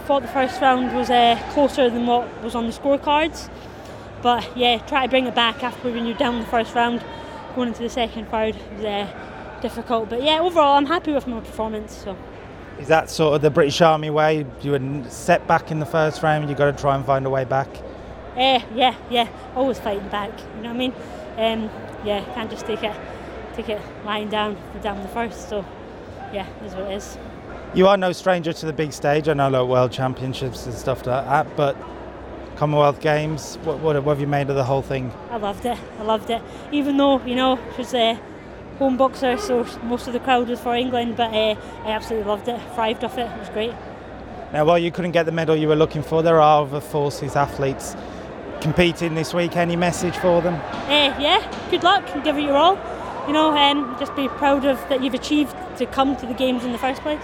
Thought 0.03 0.23
the 0.23 0.27
first 0.27 0.59
round 0.59 0.93
was 0.93 1.09
uh, 1.09 1.41
closer 1.51 1.89
than 1.89 2.07
what 2.07 2.43
was 2.43 2.55
on 2.55 2.65
the 2.65 2.73
scorecards, 2.73 3.49
but 4.21 4.57
yeah, 4.57 4.77
try 4.79 5.05
to 5.05 5.09
bring 5.09 5.27
it 5.27 5.35
back 5.35 5.63
after 5.63 5.91
when 5.91 6.05
you're 6.05 6.17
down 6.17 6.39
the 6.39 6.45
first 6.45 6.73
round, 6.75 7.03
going 7.55 7.69
into 7.69 7.83
the 7.83 7.89
second 7.89 8.31
round 8.31 8.55
was 8.75 8.85
uh, 8.85 9.59
difficult. 9.61 10.09
But 10.09 10.23
yeah, 10.23 10.39
overall, 10.39 10.77
I'm 10.77 10.85
happy 10.85 11.11
with 11.11 11.27
my 11.27 11.39
performance. 11.39 11.95
So. 11.95 12.17
Is 12.79 12.87
that 12.87 13.09
sort 13.09 13.35
of 13.35 13.41
the 13.41 13.49
British 13.49 13.81
Army 13.81 14.09
way? 14.09 14.45
You 14.61 14.71
were 14.71 15.03
set 15.09 15.45
back 15.47 15.71
in 15.71 15.79
the 15.79 15.85
first 15.85 16.23
round, 16.23 16.47
you've 16.49 16.57
got 16.57 16.75
to 16.75 16.81
try 16.81 16.95
and 16.95 17.05
find 17.05 17.25
a 17.25 17.29
way 17.29 17.43
back. 17.43 17.67
Uh, 18.37 18.61
yeah, 18.73 18.95
yeah, 19.09 19.27
always 19.55 19.79
fighting 19.79 20.07
back. 20.09 20.31
You 20.55 20.63
know 20.63 20.73
what 20.73 20.75
I 20.75 20.77
mean? 20.77 20.93
Um, 21.37 21.69
yeah, 22.05 22.23
can't 22.33 22.49
just 22.49 22.65
take 22.65 22.83
it, 22.83 22.95
take 23.53 23.69
it 23.69 23.81
lying 24.05 24.29
down 24.29 24.55
down 24.81 25.01
the 25.01 25.09
first. 25.09 25.49
So, 25.49 25.65
yeah, 26.33 26.47
is 26.63 26.73
what 26.73 26.89
it 26.89 26.95
is. 26.95 27.17
You 27.73 27.87
are 27.87 27.97
no 27.97 28.13
stranger 28.13 28.53
to 28.53 28.65
the 28.65 28.73
big 28.73 28.93
stage. 28.93 29.27
I 29.27 29.33
know 29.33 29.49
like 29.49 29.67
World 29.67 29.91
Championships 29.91 30.65
and 30.65 30.73
stuff 30.73 31.05
like 31.05 31.25
that, 31.25 31.55
but 31.57 31.75
Commonwealth 32.59 32.99
Games. 32.99 33.57
What, 33.63 33.79
what, 33.79 34.03
what 34.03 34.11
have 34.11 34.19
you 34.19 34.27
made 34.27 34.49
of 34.49 34.57
the 34.57 34.65
whole 34.65 34.81
thing? 34.81 35.13
I 35.29 35.37
loved 35.37 35.65
it. 35.65 35.77
I 35.97 36.03
loved 36.03 36.29
it. 36.29 36.41
Even 36.73 36.97
though 36.97 37.23
you 37.23 37.33
know 37.33 37.57
was 37.77 37.93
a 37.93 38.19
home 38.77 38.97
boxer, 38.97 39.37
so 39.37 39.65
most 39.83 40.07
of 40.07 40.13
the 40.13 40.19
crowd 40.19 40.49
was 40.49 40.59
for 40.59 40.75
England, 40.75 41.15
but 41.15 41.33
uh, 41.33 41.55
I 41.85 41.91
absolutely 41.91 42.27
loved 42.27 42.49
it. 42.49 42.59
Thrived 42.75 43.05
off 43.05 43.17
it. 43.17 43.31
It 43.31 43.39
was 43.39 43.47
great. 43.47 43.73
Now, 44.51 44.65
while 44.65 44.77
you 44.77 44.91
couldn't 44.91 45.11
get 45.11 45.25
the 45.25 45.31
medal 45.31 45.55
you 45.55 45.69
were 45.69 45.77
looking 45.77 46.03
for, 46.03 46.21
there 46.21 46.41
are 46.41 46.63
other 46.63 46.81
forces 46.81 47.37
athletes 47.37 47.95
competing 48.59 49.15
this 49.15 49.33
week. 49.33 49.55
Any 49.55 49.77
message 49.77 50.17
for 50.17 50.41
them? 50.41 50.55
Uh, 50.55 51.15
yeah, 51.17 51.39
good 51.71 51.83
luck 51.83 52.03
and 52.13 52.25
give 52.25 52.37
it 52.37 52.41
your 52.41 52.57
all. 52.57 52.77
You 53.25 53.31
know, 53.31 53.55
um, 53.55 53.95
just 54.01 54.13
be 54.17 54.27
proud 54.27 54.65
of 54.65 54.77
that 54.89 55.01
you've 55.01 55.13
achieved 55.13 55.55
to 55.77 55.85
come 55.85 56.17
to 56.17 56.25
the 56.25 56.33
games 56.33 56.65
in 56.65 56.73
the 56.73 56.77
first 56.77 57.01
place. 57.03 57.21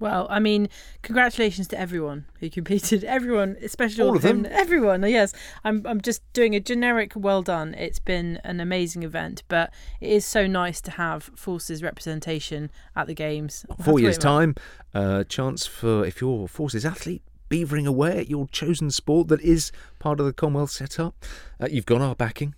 Well, 0.00 0.26
I 0.30 0.40
mean, 0.40 0.68
congratulations 1.02 1.68
to 1.68 1.78
everyone 1.78 2.24
who 2.40 2.48
competed. 2.48 3.04
Everyone, 3.10 3.56
especially 3.62 4.02
All 4.02 4.16
of 4.16 4.22
them? 4.22 4.46
Everyone, 4.50 5.02
yes. 5.02 5.34
I'm, 5.62 5.86
I'm 5.86 6.00
just 6.00 6.22
doing 6.32 6.54
a 6.54 6.60
generic 6.60 7.12
well 7.14 7.42
done. 7.42 7.74
It's 7.74 7.98
been 7.98 8.40
an 8.42 8.60
amazing 8.60 9.02
event, 9.02 9.42
but 9.48 9.70
it 10.00 10.10
is 10.10 10.24
so 10.24 10.46
nice 10.46 10.80
to 10.82 10.92
have 10.92 11.24
forces 11.36 11.82
representation 11.82 12.70
at 12.96 13.06
the 13.06 13.14
games. 13.14 13.66
Four 13.84 14.00
years' 14.00 14.16
time, 14.16 14.54
uh, 14.94 15.24
chance 15.24 15.66
for 15.66 16.04
if 16.06 16.22
you're 16.22 16.44
a 16.44 16.48
forces 16.48 16.86
athlete, 16.86 17.22
beavering 17.50 17.86
away 17.86 18.18
at 18.18 18.30
your 18.30 18.48
chosen 18.48 18.90
sport 18.90 19.28
that 19.28 19.42
is 19.42 19.70
part 19.98 20.18
of 20.18 20.24
the 20.24 20.32
Commonwealth 20.32 20.70
setup. 20.70 21.14
Uh, 21.60 21.68
you've 21.70 21.86
got 21.86 22.00
our 22.00 22.14
backing. 22.14 22.54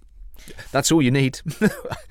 That's 0.73 0.91
all 0.93 1.03
you 1.03 1.11
need. 1.11 1.41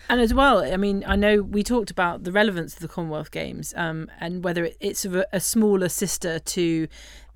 And 0.10 0.20
as 0.20 0.34
well, 0.34 0.60
I 0.62 0.76
mean, 0.76 1.06
I 1.08 1.16
know 1.16 1.42
we 1.42 1.64
talked 1.64 1.90
about 1.90 2.26
the 2.26 2.34
relevance 2.34 2.74
of 2.74 2.82
the 2.82 2.90
Commonwealth 2.90 3.32
Games 3.32 3.74
um, 3.78 4.12
and 4.20 4.44
whether 4.44 4.66
it, 4.66 4.76
it's 4.82 5.06
a, 5.06 5.26
a 5.32 5.40
smaller 5.40 5.88
sister 5.88 6.38
to 6.38 6.88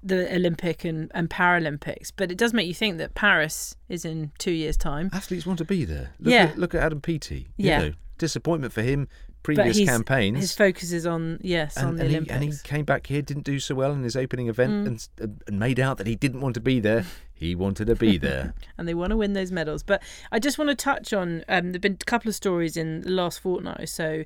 the 0.03 0.33
Olympic 0.35 0.83
and, 0.83 1.09
and 1.15 1.29
Paralympics, 1.29 2.11
but 2.13 2.31
it 2.31 2.37
does 2.37 2.53
make 2.53 2.67
you 2.67 2.73
think 2.73 2.97
that 2.97 3.15
Paris 3.15 3.77
is 3.87 4.03
in 4.03 4.33
two 4.39 4.51
years' 4.51 4.75
time. 4.75 5.09
Athletes 5.13 5.45
want 5.45 5.57
to 5.59 5.65
be 5.65 5.85
there. 5.85 6.09
Look 6.19 6.33
Yeah. 6.33 6.43
At, 6.47 6.57
look 6.57 6.75
at 6.75 6.83
Adam 6.83 6.99
Peaty. 6.99 7.47
You 7.55 7.69
Yeah. 7.69 7.79
know, 7.79 7.91
disappointment 8.17 8.73
for 8.73 8.81
him. 8.81 9.07
Previous 9.41 9.85
campaigns. 9.85 10.39
His 10.39 10.53
focus 10.53 10.91
is 10.91 11.05
on, 11.05 11.39
yes, 11.41 11.77
on 11.77 11.89
and, 11.89 11.97
the 11.97 12.01
and 12.01 12.09
he, 12.11 12.15
Olympics. 12.17 12.33
and 12.33 12.43
he 12.43 12.57
came 12.63 12.83
back 12.83 13.07
here, 13.07 13.21
didn't 13.21 13.43
do 13.45 13.59
so 13.59 13.73
well 13.75 13.93
in 13.93 14.03
his 14.03 14.17
opening 14.17 14.49
event, 14.49 14.71
Mm. 14.71 15.07
and, 15.21 15.41
and 15.47 15.59
made 15.59 15.79
out 15.79 15.97
that 15.99 16.07
he 16.07 16.15
didn't 16.15 16.41
want 16.41 16.55
to 16.55 16.61
be 16.61 16.79
there. 16.81 17.05
He 17.37 17.53
wanted 17.53 17.87
to 17.87 17.95
be 17.95 18.17
there. 18.17 18.53
and 18.77 18.87
they 18.87 18.93
want 18.93 19.11
to 19.11 19.17
win 19.17 19.33
those 19.33 19.51
medals. 19.51 19.83
But 19.83 20.01
I 20.31 20.39
just 20.39 20.57
want 20.57 20.69
to 20.69 20.75
touch 20.75 21.11
on 21.11 21.43
um, 21.49 21.71
there've 21.71 21.81
been 21.81 21.97
a 21.99 22.05
couple 22.05 22.29
of 22.29 22.35
stories 22.35 22.77
in 22.77 23.01
the 23.01 23.11
last 23.11 23.41
fortnight 23.41 23.81
or 23.81 23.85
so. 23.85 24.23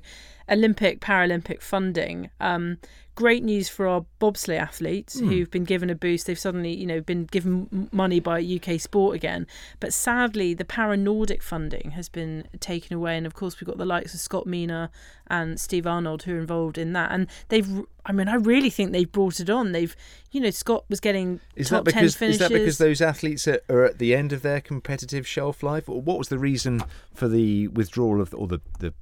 Olympic, 0.48 1.00
Paralympic 1.00 1.60
funding. 1.60 2.30
Um, 2.40 2.78
great 3.20 3.44
news 3.44 3.68
for 3.68 3.86
our 3.86 4.06
bobsleigh 4.18 4.58
athletes 4.58 5.20
Hmm. 5.20 5.28
who've 5.28 5.50
been 5.50 5.64
given 5.64 5.90
a 5.90 5.94
boost. 5.94 6.26
They've 6.26 6.38
suddenly, 6.38 6.72
you 6.74 6.86
know, 6.86 7.00
been 7.02 7.24
given 7.26 7.88
money 7.92 8.18
by 8.18 8.40
UK 8.40 8.78
Sport 8.80 9.14
again. 9.14 9.46
But 9.78 9.92
sadly, 9.92 10.54
the 10.54 10.64
Para 10.64 10.96
Nordic 10.96 11.42
funding 11.42 11.90
has 11.92 12.08
been 12.08 12.44
taken 12.60 12.96
away, 12.96 13.18
and 13.18 13.26
of 13.26 13.34
course 13.34 13.60
we've 13.60 13.68
got 13.68 13.76
the 13.76 13.84
likes 13.84 14.14
of 14.14 14.20
Scott 14.20 14.46
Meenagh 14.46 14.88
and 15.26 15.60
Steve 15.60 15.86
Arnold 15.86 16.22
who 16.22 16.34
are 16.34 16.38
involved 16.38 16.78
in 16.78 16.92
that. 16.94 17.12
And 17.12 17.26
they've, 17.50 17.68
I 18.06 18.12
mean, 18.12 18.26
I 18.26 18.34
really 18.36 18.70
think 18.70 18.92
they've 18.92 19.12
brought 19.12 19.38
it 19.38 19.50
on. 19.50 19.72
They've, 19.72 19.94
you 20.32 20.40
know, 20.40 20.50
Scott 20.50 20.84
was 20.88 20.98
getting 20.98 21.40
Is 21.56 21.68
top 21.68 21.84
that 21.84 21.94
because 21.94 22.16
ten 22.16 22.30
is 22.30 22.38
that 22.38 22.50
because 22.50 22.78
those 22.78 23.00
athletes 23.02 23.46
are, 23.46 23.60
are 23.68 23.84
at 23.84 23.98
the 23.98 24.14
end 24.14 24.32
of 24.32 24.40
their 24.42 24.60
competitive 24.60 25.26
shelf 25.28 25.62
life, 25.62 25.88
or 25.90 26.00
what 26.00 26.18
was 26.18 26.28
the 26.28 26.38
reason 26.38 26.82
for 27.14 27.28
the 27.28 27.68
withdrawal 27.68 28.20
of 28.20 28.32
or 28.34 28.46
the 28.48 28.60
the 28.78 28.92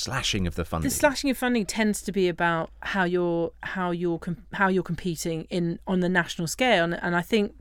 slashing 0.00 0.46
of 0.46 0.54
the 0.54 0.64
funding? 0.64 0.88
The 0.88 0.94
slashing 0.94 1.30
of 1.30 1.38
funding 1.38 1.66
tends 1.66 2.02
to 2.02 2.12
be 2.12 2.28
about 2.28 2.70
how 2.80 3.04
you're 3.04 3.52
how 3.62 3.90
you're 3.90 4.18
com- 4.18 4.46
how 4.52 4.68
you're 4.68 4.82
competing 4.82 5.44
in 5.50 5.78
on 5.86 6.00
the 6.00 6.08
national 6.08 6.48
scale, 6.48 6.84
and, 6.84 6.94
and 6.94 7.16
I 7.16 7.22
think 7.22 7.54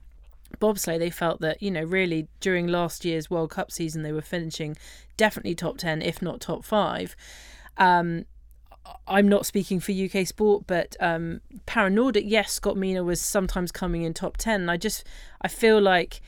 bobsleigh 0.60 0.98
they 0.98 1.12
felt 1.12 1.42
that 1.42 1.62
you 1.62 1.70
know 1.70 1.84
really 1.84 2.28
during 2.40 2.68
last 2.68 3.06
year's 3.06 3.30
World 3.30 3.52
Cup 3.52 3.72
season 3.72 4.02
they 4.02 4.12
were 4.12 4.22
finishing 4.22 4.78
definitely 5.18 5.56
top 5.56 5.78
ten, 5.78 6.02
if 6.02 6.22
not 6.22 6.42
top 6.42 6.64
five. 6.64 7.16
Um, 7.78 8.26
I'm 9.08 9.28
not 9.28 9.46
speaking 9.46 9.80
for 9.80 9.92
UK 9.92 10.26
sport, 10.26 10.64
but 10.68 10.96
um, 11.00 11.42
Para 11.66 11.90
Nordic, 11.90 12.24
yes, 12.28 12.54
Scott 12.54 12.76
Meenagh 12.76 13.06
was 13.06 13.22
sometimes 13.22 13.72
coming 13.72 14.04
in 14.04 14.14
top 14.14 14.38
ten. 14.38 14.62
And 14.62 14.72
I 14.72 14.78
just 14.78 15.04
I 15.42 15.48
feel 15.48 15.82
like 15.82 16.22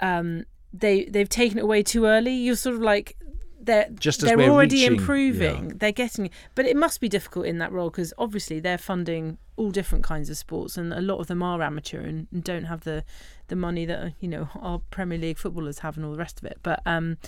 um, 0.00 0.44
they 0.72 1.04
they've 1.04 1.28
taken 1.28 1.58
it 1.58 1.64
away 1.64 1.82
too 1.82 2.06
early. 2.06 2.32
You're 2.32 2.56
sort 2.56 2.76
of 2.76 2.82
like 2.82 3.16
they're 3.64 3.88
Just 3.98 4.20
they're 4.20 4.40
already 4.40 4.76
reaching- 4.76 4.98
improving. 4.98 5.64
yeah. 5.70 5.74
They're 5.76 5.92
getting, 5.92 6.30
but 6.54 6.66
it 6.66 6.76
must 6.76 7.00
be 7.00 7.08
difficult 7.08 7.46
in 7.46 7.58
that 7.58 7.72
role 7.72 7.90
because 7.90 8.12
obviously 8.18 8.60
they're 8.60 8.78
funding 8.78 9.38
all 9.56 9.70
different 9.70 10.04
kinds 10.04 10.28
of 10.30 10.36
sports, 10.36 10.76
and 10.76 10.92
a 10.92 11.00
lot 11.00 11.18
of 11.20 11.26
them 11.28 11.42
are 11.42 11.62
amateur 11.62 12.00
and, 12.00 12.26
and 12.32 12.42
don't 12.44 12.64
have 12.64 12.82
the 12.84 13.04
the 13.48 13.56
money 13.56 13.84
that 13.84 14.14
you 14.20 14.28
know 14.28 14.48
our 14.60 14.80
Premier 14.90 15.18
League 15.18 15.38
footballers 15.38 15.80
have 15.80 15.96
and 15.96 16.04
all 16.06 16.12
the 16.12 16.18
rest 16.18 16.38
of 16.38 16.44
it. 16.44 16.58
But 16.62 16.80
um, 16.86 17.18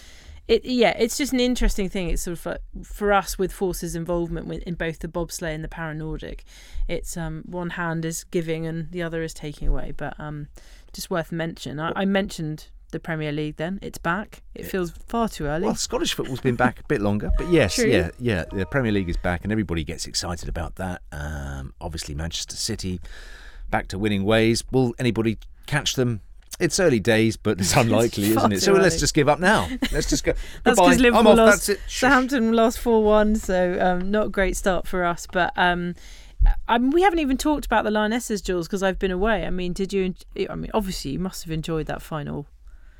it 0.48 0.64
yeah, 0.64 0.96
it's 0.98 1.16
just 1.16 1.32
an 1.32 1.40
interesting 1.40 1.88
thing. 1.88 2.10
It's 2.10 2.22
sort 2.22 2.38
of 2.38 2.46
like 2.46 2.60
for 2.84 3.12
us 3.12 3.38
with 3.38 3.52
Forces 3.52 3.94
involvement 3.94 4.46
with, 4.46 4.62
in 4.64 4.74
both 4.74 4.98
the 5.00 5.08
bobsleigh 5.08 5.54
and 5.54 5.62
the 5.64 5.68
Para 5.68 5.94
Nordic. 5.94 6.44
It's 6.88 7.16
um 7.16 7.42
one 7.46 7.70
hand 7.70 8.04
is 8.04 8.24
giving 8.24 8.66
and 8.66 8.90
the 8.90 9.02
other 9.02 9.22
is 9.22 9.32
taking 9.34 9.68
away. 9.68 9.92
But 9.96 10.18
um, 10.18 10.48
just 10.92 11.10
worth 11.10 11.30
mention. 11.32 11.78
I, 11.80 11.92
I 11.94 12.04
mentioned 12.04 12.66
the 12.94 13.00
Premier 13.00 13.32
League. 13.32 13.56
Then 13.56 13.78
it's 13.82 13.98
back. 13.98 14.42
It 14.54 14.64
feels 14.64 14.92
far 15.06 15.28
too 15.28 15.44
early. 15.44 15.66
Well, 15.66 15.74
Scottish 15.74 16.14
football's 16.14 16.40
been 16.40 16.56
back 16.56 16.80
a 16.80 16.84
bit 16.84 17.02
longer, 17.02 17.30
but 17.36 17.48
yes, 17.48 17.74
True. 17.74 17.86
yeah, 17.86 18.10
yeah, 18.18 18.44
the 18.50 18.64
Premier 18.64 18.92
League 18.92 19.10
is 19.10 19.18
back, 19.18 19.42
and 19.42 19.52
everybody 19.52 19.84
gets 19.84 20.06
excited 20.06 20.48
about 20.48 20.76
that. 20.76 21.02
Um, 21.12 21.74
obviously, 21.80 22.14
Manchester 22.14 22.56
City 22.56 23.00
back 23.70 23.88
to 23.88 23.98
winning 23.98 24.24
ways. 24.24 24.64
Will 24.70 24.94
anybody 24.98 25.38
catch 25.66 25.94
them? 25.94 26.20
It's 26.60 26.78
early 26.78 27.00
days, 27.00 27.36
but 27.36 27.60
it's 27.60 27.76
unlikely, 27.76 28.30
Far 28.30 28.44
isn't 28.44 28.52
it? 28.52 28.60
So 28.62 28.72
let's 28.72 29.00
just 29.00 29.12
give 29.12 29.28
up 29.28 29.40
now. 29.40 29.68
Let's 29.92 30.08
just 30.08 30.22
go. 30.24 30.32
That's 30.62 30.78
because 30.78 31.00
Liverpool 31.00 31.32
off. 31.32 31.36
lost. 31.36 31.66
That's 31.66 31.80
it. 31.80 31.80
Southampton 31.88 32.52
lost 32.52 32.78
four 32.78 33.02
one, 33.02 33.34
so 33.34 33.76
um, 33.80 34.10
not 34.10 34.26
a 34.26 34.30
great 34.30 34.56
start 34.56 34.86
for 34.86 35.04
us. 35.04 35.26
But 35.30 35.52
um, 35.56 35.94
I 36.68 36.78
mean, 36.78 36.90
we 36.90 37.02
haven't 37.02 37.18
even 37.18 37.36
talked 37.36 37.66
about 37.66 37.84
the 37.84 37.90
Lionesses, 37.90 38.40
Jules, 38.40 38.68
because 38.68 38.82
I've 38.82 38.98
been 38.98 39.10
away. 39.10 39.46
I 39.46 39.50
mean, 39.50 39.72
did 39.72 39.92
you? 39.92 40.14
I 40.48 40.54
mean, 40.54 40.70
obviously, 40.74 41.12
you 41.12 41.18
must 41.18 41.44
have 41.44 41.50
enjoyed 41.50 41.86
that 41.86 42.02
final. 42.02 42.46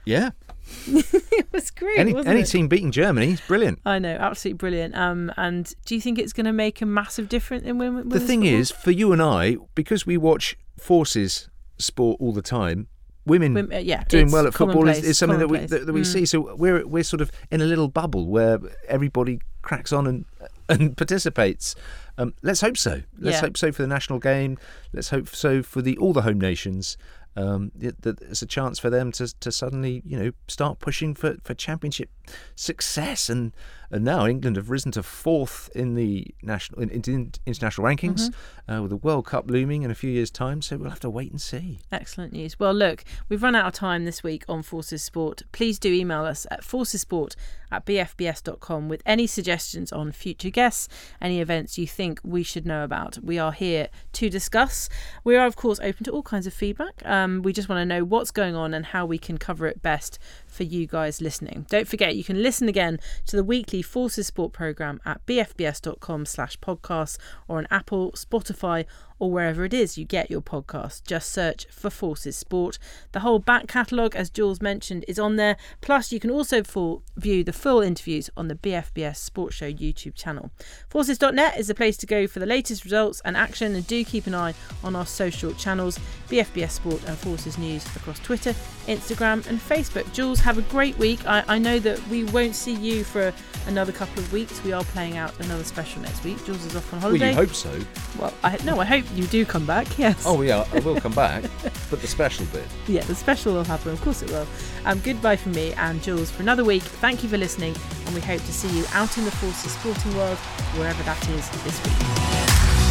Yeah. 0.05 0.31
it 0.87 1.47
was 1.53 1.71
great. 1.71 1.99
Any 1.99 2.17
any 2.27 2.41
it? 2.41 2.47
team 2.47 2.69
beating 2.69 2.91
Germany 2.91 3.33
is 3.33 3.41
brilliant. 3.43 3.81
I 3.85 3.99
know, 3.99 4.17
absolutely 4.19 4.57
brilliant. 4.59 4.97
Um, 4.97 5.33
and 5.37 5.73
do 5.85 5.95
you 5.95 6.01
think 6.01 6.19
it's 6.19 6.33
going 6.33 6.47
to 6.47 6.53
make 6.53 6.81
a 6.81 6.87
massive 6.87 7.29
difference 7.29 7.65
in 7.65 7.79
women? 7.79 8.09
The 8.09 8.21
thing 8.21 8.45
is, 8.45 8.71
for 8.71 8.91
you 8.91 9.13
and 9.13 9.21
I, 9.23 9.57
because 9.75 10.07
we 10.07 10.17
watch 10.17 10.57
forces 10.79 11.49
sport 11.79 12.17
all 12.21 12.33
the 12.33 12.43
time, 12.43 12.89
women 13.27 13.55
Wom- 13.55 13.73
uh, 13.73 13.79
yeah, 13.79 14.05
doing 14.09 14.31
well 14.31 14.47
at 14.47 14.55
football 14.55 14.89
is, 14.89 15.05
is 15.05 15.19
something 15.19 15.39
that 15.39 15.49
we 15.49 15.59
that, 15.59 15.87
that 15.87 15.93
we 15.93 16.01
Mm. 16.01 16.07
see. 16.07 16.27
So 16.27 16.55
we're 16.57 16.87
we're 16.87 17.05
sort 17.05 17.21
of 17.21 17.31
in 17.51 17.61
a 17.61 17.67
little 17.67 17.89
bubble 17.89 18.27
where 18.27 18.59
everybody 18.89 19.41
cracks 19.63 19.93
on 19.93 20.07
and 20.07 20.25
and 20.69 20.97
participates. 20.97 21.75
Um, 22.17 22.33
let's 22.43 22.61
hope 22.63 22.79
so. 22.79 23.03
Let's 23.19 23.37
Yeah. 23.37 23.41
hope 23.43 23.57
so 23.59 23.71
for 23.73 23.83
the 23.83 23.89
national 23.89 24.19
game. 24.19 24.57
Let's 24.93 25.11
hope 25.11 25.29
so 25.29 25.63
for 25.63 25.83
the 25.83 25.97
all 25.99 26.13
the 26.15 26.23
home 26.23 26.41
nations. 26.41 26.97
Um, 27.37 27.73
it- 27.81 28.01
that 28.03 28.21
there's 28.21 28.43
a 28.43 28.47
chance 28.47 28.79
for 28.79 28.91
them 28.91 29.11
to 29.13 29.27
to 29.41 29.51
suddenly 29.51 30.03
you 30.07 30.17
know 30.19 30.31
start 30.47 30.79
pushing 30.79 31.15
for, 31.15 31.37
for 31.43 31.53
championship 31.55 32.11
success 32.55 33.29
and 33.29 33.53
and 33.95 34.05
now 34.05 34.27
England 34.27 34.57
have 34.57 34.71
risen 34.71 34.91
to 34.93 35.05
fourth 35.05 35.71
in 35.73 35.95
the 35.95 36.27
national 36.43 36.83
in, 36.83 36.91
in, 36.91 37.33
international 37.47 37.87
rankings 37.87 38.29
Mm-hmm. 38.29 38.73
uh, 38.73 38.81
with 38.83 38.91
the 38.91 38.97
World 38.97 39.27
Cup 39.27 39.49
looming 39.49 39.83
in 39.83 39.91
a 39.91 39.95
few 39.95 40.11
years' 40.11 40.31
time. 40.31 40.63
So 40.63 40.77
we'll 40.77 40.91
have 40.91 41.01
to 41.01 41.11
wait 41.11 41.31
and 41.31 41.41
see. 41.41 41.79
Excellent 41.93 42.33
news. 42.33 42.59
Well, 42.59 42.75
look, 42.75 43.05
we've 43.29 43.43
run 43.43 43.55
out 43.55 43.67
of 43.67 43.73
time 43.73 44.05
this 44.05 44.23
week 44.23 44.45
on 44.49 44.63
Forces 44.63 45.03
Sport. 45.03 45.43
Please 45.53 45.79
do 45.79 45.93
email 45.93 46.25
us 46.25 46.45
at 46.51 46.63
forcesport 46.63 47.37
at 47.71 47.85
bfbs.com 47.87 48.89
with 48.89 49.03
any 49.05 49.27
suggestions 49.27 49.93
on 49.93 50.13
future 50.13 50.51
guests, 50.51 50.89
any 51.21 51.41
events 51.41 51.77
you 51.79 51.87
think 51.87 52.21
we 52.23 52.43
should 52.43 52.67
know 52.67 52.85
about. 52.85 53.19
We 53.23 53.39
are 53.39 53.53
here 53.53 53.89
to 54.15 54.31
discuss. 54.31 54.89
We 55.25 55.37
are, 55.37 55.47
of 55.47 55.57
course, 55.57 55.81
open 55.81 56.05
to 56.05 56.11
all 56.13 56.23
kinds 56.23 56.47
of 56.47 56.55
feedback. 56.55 57.03
Um, 57.05 57.43
we 57.43 57.53
just 57.53 57.69
want 57.69 57.81
to 57.81 57.85
know 57.85 58.05
what's 58.05 58.31
going 58.31 58.55
on 58.55 58.75
and 58.75 58.87
how 58.87 59.07
we 59.07 59.19
can 59.19 59.39
cover 59.39 59.67
it 59.67 59.83
best 59.83 60.19
for 60.55 60.63
you 60.63 60.87
guys 60.87 61.21
listening. 61.21 61.67
Don't 61.69 61.89
forget, 61.89 62.17
you 62.17 62.25
can 62.25 62.43
listen 62.43 62.69
again 62.69 63.01
to 63.27 63.37
the 63.37 63.45
weekly 63.45 63.83
Forces 63.83 64.29
Sport 64.29 64.53
programme 64.53 65.01
at 65.05 65.25
bfbs.com 65.27 66.27
slash 66.27 66.59
podcasts 66.61 67.19
or 67.49 67.59
on 67.59 67.67
Apple, 67.71 68.13
Spotify, 68.13 68.87
or 69.19 69.31
wherever 69.31 69.65
it 69.65 69.73
is 69.73 69.97
you 69.97 70.05
get 70.05 70.31
your 70.31 70.41
podcast. 70.41 71.05
Just 71.07 71.31
search 71.33 71.67
for 71.71 71.91
Forces 71.91 72.37
Sport. 72.37 72.79
The 73.13 73.21
whole 73.21 73.39
back 73.39 73.69
catalogue, 73.69 74.17
as 74.17 74.31
Jules 74.31 74.61
mentioned, 74.61 75.05
is 75.07 75.19
on 75.19 75.37
there. 75.37 75.57
Plus, 75.81 76.13
you 76.13 76.21
can 76.21 76.31
also 76.31 76.63
full, 76.63 77.03
view 77.17 77.45
the 77.45 77.53
full 77.53 77.81
interviews 77.81 78.29
on 78.37 78.49
the 78.49 78.55
BFBS 78.55 79.17
Sports 79.17 79.55
Show 79.57 79.73
YouTube 79.73 80.15
channel. 80.15 80.51
Forces.net 80.89 81.59
is 81.59 81.69
the 81.69 81.75
place 81.75 81.97
to 81.99 82.07
go 82.07 82.27
for 82.27 82.39
the 82.41 82.47
latest 82.47 82.85
results 82.85 83.21
and 83.25 83.37
action, 83.37 83.75
and 83.75 83.87
do 83.87 84.05
keep 84.05 84.27
an 84.27 84.35
eye 84.35 84.55
on 84.83 84.95
our 84.97 85.07
social 85.07 85.53
channels, 85.55 85.99
BFBS 86.29 86.71
Sport 86.71 87.03
and 87.07 87.17
Forces 87.17 87.57
News 87.59 87.85
across 87.97 88.19
Twitter, 88.21 88.55
Instagram, 88.87 89.47
and 89.49 89.59
Facebook. 89.61 90.11
Jules, 90.13 90.41
have 90.41 90.59
a 90.59 90.63
great 90.63 90.97
week. 90.99 91.25
I, 91.27 91.45
I 91.49 91.59
know 91.59 91.79
that 91.79 92.05
we 92.09 92.25
won't 92.25 92.55
see 92.55 92.75
you 92.75 93.05
for 93.05 93.33
another 93.67 93.93
couple 93.93 94.19
of 94.23 94.33
weeks. 94.33 94.63
We 94.65 94.73
are 94.73 94.85
playing 94.85 95.17
out 95.17 95.39
another 95.41 95.65
special 95.65 96.03
next 96.03 96.23
week. 96.25 96.45
Jules 96.45 96.65
is 96.67 96.77
off 96.77 96.93
on 96.93 97.01
Well, 97.01 97.09
holiday. 97.11 97.31
you 97.31 97.35
hope 97.37 97.51
so. 97.55 97.79
Well, 98.19 98.35
I, 98.43 98.57
no, 98.65 98.81
I 98.81 98.85
hope 98.85 99.04
you 99.15 99.27
do 99.27 99.45
come 99.45 99.67
back. 99.67 99.87
Yes. 99.99 100.25
Oh 100.27 100.43
yeah, 100.43 100.67
I 100.73 100.81
will 100.81 101.01
come 101.01 101.13
back, 101.13 101.45
but 101.91 102.01
the 102.01 102.07
special 102.07 102.47
bit. 102.47 102.65
Yeah, 102.89 103.03
the 103.05 103.15
special 103.15 103.55
will 103.55 103.65
happen. 103.65 103.93
Of 103.93 104.01
course 104.03 104.23
it 104.23 104.31
will. 104.31 104.47
Um, 104.85 105.01
goodbye 105.01 105.37
from 105.37 105.53
me 105.53 105.73
and 105.75 106.03
Jules 106.03 106.31
for 106.31 106.43
another 106.43 106.65
week. 106.65 106.83
Thank 106.83 107.23
you 107.23 107.29
for 107.29 107.39
listening, 107.39 107.75
and 108.07 108.15
we 108.15 108.21
hope 108.21 108.41
to 108.41 108.53
see 108.53 108.69
you 108.77 108.85
out 108.93 109.17
in 109.17 109.25
the 109.25 109.31
Forces 109.31 109.73
sporting 109.73 110.17
world, 110.17 110.39
wherever 110.77 111.03
that 111.05 111.29
is 111.31 111.49
this 111.65 111.83
week. 111.85 112.84